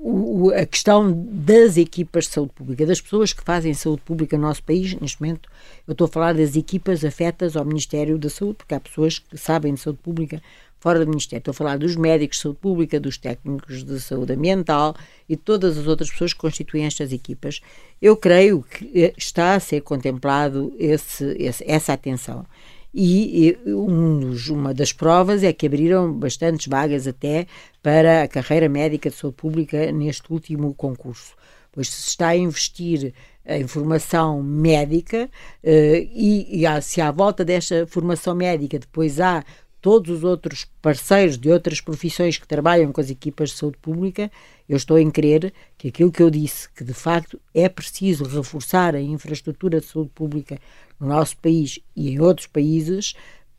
[0.00, 4.44] o, a questão das equipas de saúde pública, das pessoas que fazem saúde pública no
[4.44, 5.50] nosso país, neste momento,
[5.86, 9.36] eu estou a falar das equipas afetas ao Ministério da Saúde, porque há pessoas que
[9.36, 10.40] sabem de saúde pública
[10.86, 11.40] fora do Ministério.
[11.40, 14.94] Estou a falar dos médicos de saúde pública, dos técnicos de saúde ambiental
[15.28, 17.60] e todas as outras pessoas que constituem estas equipas.
[18.00, 22.46] Eu creio que eh, está a ser contemplado esse, esse, essa atenção.
[22.94, 27.48] E, um dos, uma das provas é que abriram bastantes vagas até
[27.82, 31.34] para a carreira médica de saúde pública neste último concurso.
[31.72, 33.12] Pois se está a investir
[33.44, 35.28] em formação médica
[35.64, 35.68] uh,
[36.12, 39.44] e, e há, se à volta desta formação médica depois há
[39.86, 44.32] todos os outros parceiros de outras profissões que trabalham com as equipas de saúde pública,
[44.68, 48.96] eu estou em crer que aquilo que eu disse, que de facto é preciso reforçar
[48.96, 50.58] a infraestrutura de saúde pública
[50.98, 53.14] no nosso país e em outros países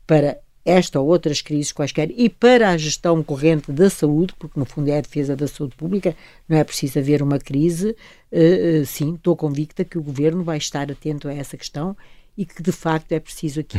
[0.06, 4.66] para esta ou outras crises quaisquer e para a gestão corrente da saúde, porque no
[4.66, 6.14] fundo é a defesa da saúde pública,
[6.46, 7.96] não é preciso haver uma crise.
[8.30, 11.96] Uh, uh, sim, estou convicta que o governo vai estar atento a essa questão
[12.38, 13.76] e que de facto é preciso aqui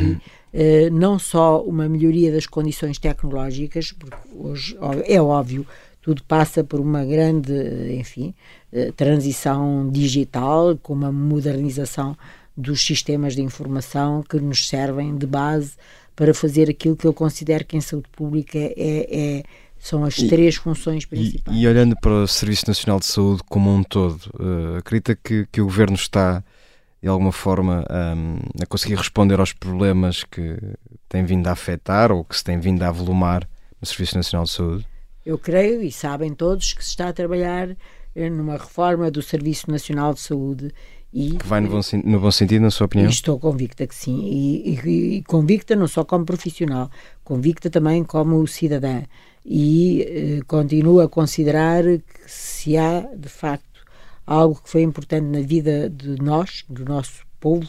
[0.54, 5.66] uh, não só uma melhoria das condições tecnológicas, porque hoje é óbvio
[6.02, 7.54] tudo passa por uma grande,
[7.94, 8.34] enfim,
[8.72, 12.18] eh, transição digital, com uma modernização
[12.56, 15.74] dos sistemas de informação que nos servem de base
[16.16, 19.44] para fazer aquilo que eu considero que em saúde pública é, é
[19.78, 21.56] são as três funções principais.
[21.56, 25.48] E, e, olhando para o Serviço Nacional de Saúde como um todo, uh, acredita que,
[25.50, 26.44] que o Governo está,
[27.02, 30.58] de alguma forma, um, a conseguir responder aos problemas que
[31.08, 33.48] tem vindo a afetar ou que se tem vindo a avolumar
[33.80, 34.88] no Serviço Nacional de Saúde?
[35.26, 37.70] Eu creio, e sabem todos, que se está a trabalhar
[38.16, 40.74] eh, numa reforma do Serviço Nacional de Saúde
[41.12, 43.10] e, que vai no bom, no bom, sentido, na sua opinião?
[43.10, 44.20] Estou convicta que sim.
[44.22, 46.90] E, e, e, convicta não só como profissional,
[47.24, 49.04] convicta também como cidadã.
[49.44, 53.69] E eh, continuo a considerar que se há, de facto,
[54.30, 57.68] algo que foi importante na vida de nós, do nosso povo,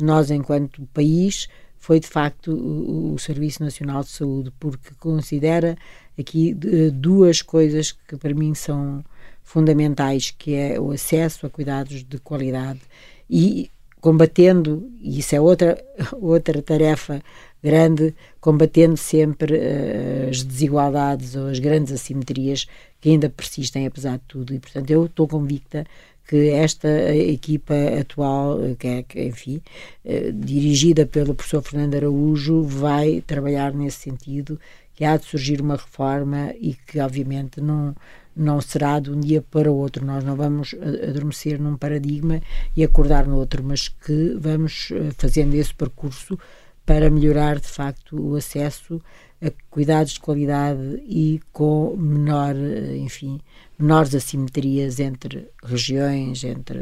[0.00, 1.48] nós enquanto país,
[1.78, 5.76] foi de facto o, o Serviço Nacional de Saúde, porque considera
[6.16, 9.04] aqui eh, duas coisas que para mim são
[9.42, 12.80] fundamentais, que é o acesso a cuidados de qualidade
[13.28, 13.68] e
[14.00, 15.76] combatendo, e isso é outra,
[16.20, 17.20] outra tarefa
[17.60, 22.66] grande, combatendo sempre uh, as desigualdades ou as grandes assimetrias
[23.06, 24.52] que ainda persistem apesar de tudo.
[24.52, 25.86] E, portanto, eu estou convicta
[26.26, 29.62] que esta equipa atual, eh, que é, enfim,
[30.04, 34.58] uh, dirigida pelo professor Fernando Araújo, vai trabalhar nesse sentido,
[34.92, 37.94] que há de surgir uma reforma e que, obviamente, não
[38.34, 40.04] não será de um dia para o outro.
[40.04, 40.74] Nós não vamos
[41.08, 42.42] adormecer num paradigma
[42.76, 46.38] e acordar no outro, mas que vamos eh, fazendo esse percurso
[46.84, 49.00] para melhorar de facto o acesso
[49.40, 53.40] a cuidados de qualidade e com menor, eh, enfim,
[53.78, 56.78] menores assimetrias entre regiões, entre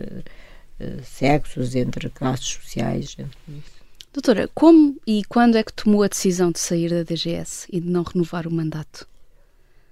[0.80, 3.16] uh, sexos, entre classes sociais.
[3.18, 3.62] Entre
[4.12, 7.90] Doutora, como e quando é que tomou a decisão de sair da DGS e de
[7.90, 9.08] não renovar o mandato?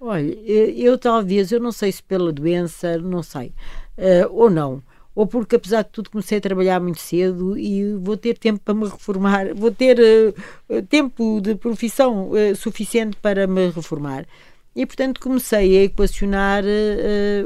[0.00, 3.52] Olha, eu talvez, eu não sei se pela doença, não sei,
[3.98, 4.82] uh, ou não,
[5.14, 8.74] ou porque apesar de tudo comecei a trabalhar muito cedo e vou ter tempo para
[8.74, 14.26] me reformar, vou ter uh, tempo de profissão uh, suficiente para me reformar.
[14.74, 16.64] E portanto comecei a equacionar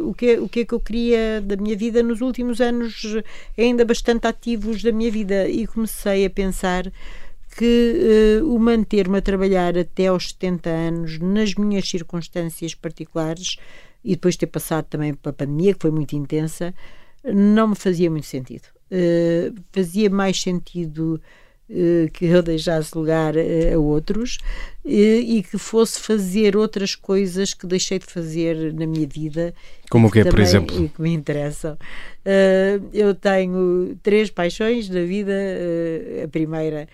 [0.04, 3.02] o, que, o que é que eu queria da minha vida nos últimos anos,
[3.58, 6.84] ainda bastante ativos da minha vida, e comecei a pensar
[7.56, 13.56] que uh, o manter-me a trabalhar até aos 70 anos, nas minhas circunstâncias particulares,
[14.04, 16.74] e depois ter passado também pela pandemia, que foi muito intensa,
[17.32, 18.64] não me fazia muito sentido.
[18.90, 21.20] Uh, fazia mais sentido
[21.68, 24.38] uh, que eu deixasse lugar a outros
[24.84, 29.52] e que fosse fazer outras coisas que deixei de fazer na minha vida.
[29.90, 30.84] Como o que é, por exemplo?
[30.84, 31.76] E que me interessam.
[32.92, 35.32] eu tenho três paixões na vida.
[36.22, 36.86] a primeira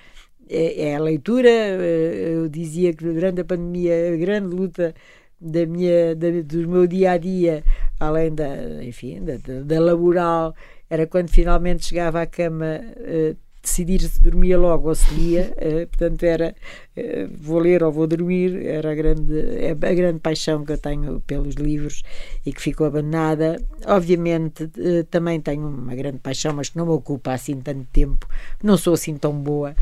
[0.49, 1.49] é, é, a leitura.
[1.49, 4.95] Eu dizia que durante a pandemia a grande luta
[5.43, 7.65] da minha, da, do meu dia a dia,
[7.99, 10.55] além da, enfim, da, da, laboral,
[10.89, 15.87] era quando finalmente chegava à cama uh, decidir se dormia logo ou se lia, uh,
[15.97, 16.55] portanto era
[16.97, 20.79] uh, vou ler ou vou dormir, era a grande, é a grande paixão que eu
[20.79, 22.03] tenho pelos livros
[22.45, 23.63] e que ficou abandonada.
[23.87, 28.27] Obviamente uh, também tenho uma grande paixão, mas que não me ocupa assim tanto tempo,
[28.63, 29.75] não sou assim tão boa,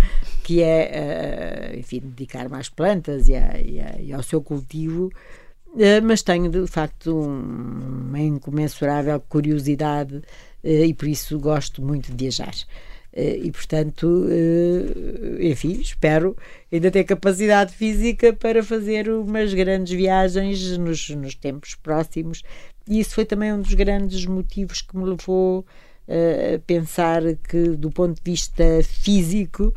[0.45, 5.11] que é, enfim, dedicar-me às plantas e, a, e, a, e ao seu cultivo.
[6.03, 10.23] Mas tenho de facto um, uma incomensurável curiosidade
[10.63, 12.55] e por isso gosto muito de viajar.
[13.13, 16.37] Eh, e, portanto, eh, enfim, espero
[16.73, 22.43] ainda ter capacidade física para fazer umas grandes viagens nos, nos tempos próximos.
[22.89, 25.65] E isso foi também um dos grandes motivos que me levou
[26.11, 29.73] eh, a pensar que, do ponto de vista físico,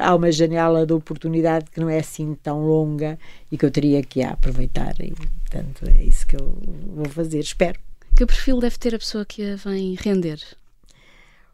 [0.00, 3.18] há uma janela de oportunidade que não é assim tão longa
[3.50, 4.94] e que eu teria que aproveitar.
[5.00, 6.58] E, portanto, é isso que eu
[6.94, 7.78] vou fazer, espero.
[8.16, 10.40] Que perfil deve ter a pessoa que a vem render?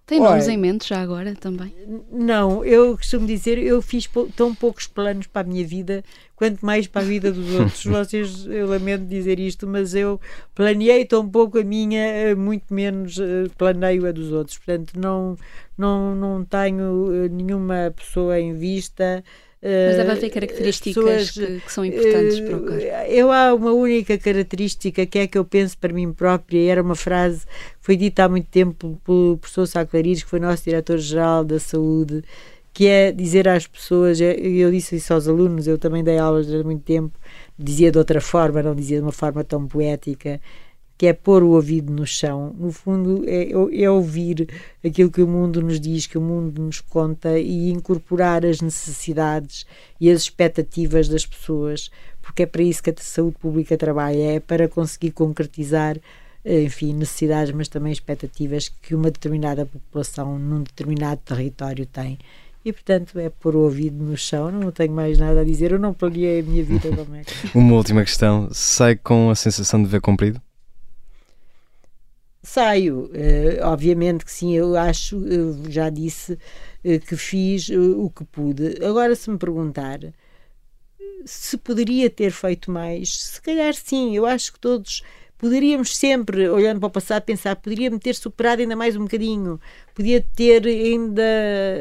[0.06, 1.72] Tem nomes em mente já agora também?
[2.10, 6.02] Não, eu costumo dizer, eu fiz tão poucos planos para a minha vida,
[6.34, 7.84] quanto mais para a vida dos outros.
[7.84, 10.20] Vocês, eu lamento dizer isto, mas eu
[10.54, 14.58] planeei tão pouco a minha, eh, muito menos eh, planeio a dos outros.
[14.58, 15.36] Portanto, não,
[15.78, 19.22] não, não tenho eh, nenhuma pessoa em vista.
[19.62, 22.82] Mas deve haver características pessoas, que, que, são importantes para o cargo.
[23.08, 26.82] Eu há uma única característica que é que eu penso para mim própria, e era
[26.82, 30.64] uma frase que foi dita há muito tempo pelo professor Sá Clariz, que foi nosso
[30.64, 32.24] diretor-geral da saúde,
[32.72, 36.64] que é dizer às pessoas, eu disse isso aos alunos, eu também dei aulas há
[36.64, 37.16] muito tempo,
[37.56, 40.40] dizia de outra forma, não dizia de uma forma tão poética,
[41.02, 42.54] que é pôr o ouvido no chão.
[42.56, 44.48] No fundo, é, é, ouvir
[44.84, 49.66] aquilo que o mundo nos diz, que o mundo nos conta e incorporar as necessidades
[50.00, 51.90] e as expectativas das pessoas,
[52.20, 55.98] porque é para isso que a saúde pública trabalha, é para conseguir concretizar
[56.44, 62.16] enfim, necessidades, mas também expectativas que uma determinada população num determinado território tem.
[62.64, 65.80] E, portanto, é pôr o ouvido no chão, não tenho mais nada a dizer, eu
[65.80, 67.22] não planeei a minha vida como é.
[67.52, 70.40] Uma última questão, sai com a sensação de ver cumprido?
[72.44, 78.10] Saio, uh, obviamente que sim, eu acho, eu já disse uh, que fiz uh, o
[78.10, 78.84] que pude.
[78.84, 80.00] Agora, se me perguntar
[81.24, 85.02] se poderia ter feito mais, se calhar sim, eu acho que todos
[85.38, 89.60] poderíamos sempre, olhando para o passado, pensar, poderia-me ter superado ainda mais um bocadinho,
[89.94, 91.22] podia ter ainda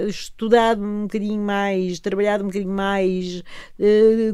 [0.08, 3.44] estudado um bocadinho mais, trabalhado um bocadinho mais,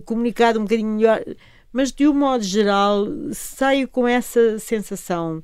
[0.05, 1.23] comunicado um bocadinho melhor,
[1.71, 5.43] mas de um modo geral saio com essa sensação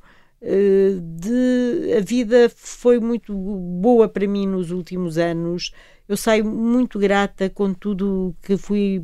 [1.02, 5.72] de a vida foi muito boa para mim nos últimos anos
[6.08, 9.02] eu saio muito grata com tudo que fui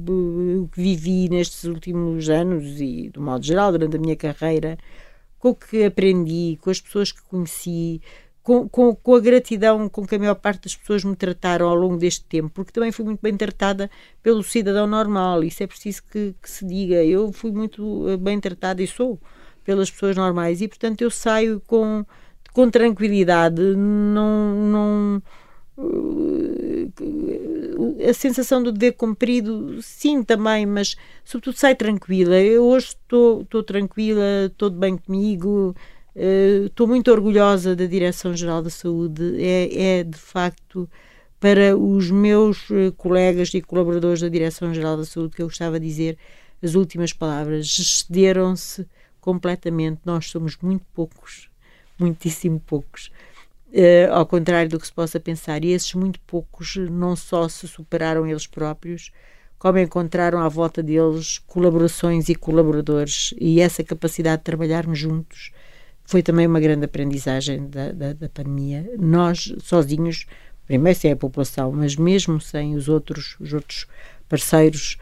[0.74, 4.78] que vivi nestes últimos anos e do modo geral durante a minha carreira
[5.38, 8.02] com o que aprendi com as pessoas que conheci
[8.44, 11.76] com, com, com, a gratidão com que a maior parte das pessoas me trataram ao
[11.76, 13.92] longo deste tempo, porque também fui muito bem tratada
[14.24, 17.04] pelo cidadão normal, isso é preciso que, que se diga.
[17.04, 19.20] Eu fui muito eh, bem tratada e sou
[19.64, 22.06] pelas pessoas normais, e portanto eu saio com,
[22.54, 25.24] com tranquilidade, não, não,
[28.08, 32.36] a sensação do dever cumprido, sim, também, mas sobretudo sai tranquila.
[32.36, 35.76] Eu hoje estou, estou tranquila, estou de bem comigo,
[36.16, 39.42] uh, estou muito orgulhosa da Direção-Geral da Saúde.
[39.42, 40.90] É, é, de facto
[41.40, 45.88] para os meus eh, colegas e colaboradores da Direção-Geral da Saúde que eu gostava de
[45.88, 46.18] dizer
[46.62, 47.66] as últimas palavras.
[47.80, 48.86] Excederam-se
[49.20, 50.02] completamente.
[50.06, 51.50] Nós somos muito poucos,
[52.00, 53.12] muitíssimo poucos
[53.72, 55.64] Uh, ao contrário do que se possa pensar.
[55.64, 59.12] E esses muito poucos não só se superaram eles próprios,
[59.60, 63.34] como encontraram à volta deles colaborações e colaboradores.
[63.40, 65.52] E essa capacidade de trabalharmos juntos
[66.04, 68.90] foi também uma grande aprendizagem da, da, da pandemia.
[68.98, 70.26] Nós, sozinhos,
[70.66, 73.86] primeiro sem a população, mas mesmo sem os outros, os outros
[74.28, 74.98] parceiros,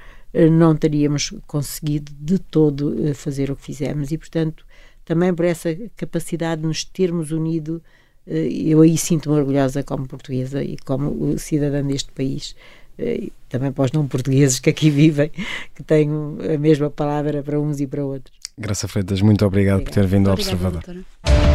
[0.51, 4.11] não teríamos conseguido de todo uh, fazer o que fizemos.
[4.11, 4.65] E, portanto,
[5.03, 7.81] também por essa capacidade de nos termos unido
[8.27, 12.55] eh, eu aí sinto-me orgulhosa como portuguesa e como cidadã deste país.
[12.99, 15.31] Eh, também para os não portugueses que aqui vivem,
[15.73, 18.37] que tenho a mesma palavra para uns e para outros.
[18.57, 19.95] Graça Freitas, muito obrigado Obrigada.
[19.95, 20.83] por ter vindo ao Observador.
[20.83, 21.46] Doutora.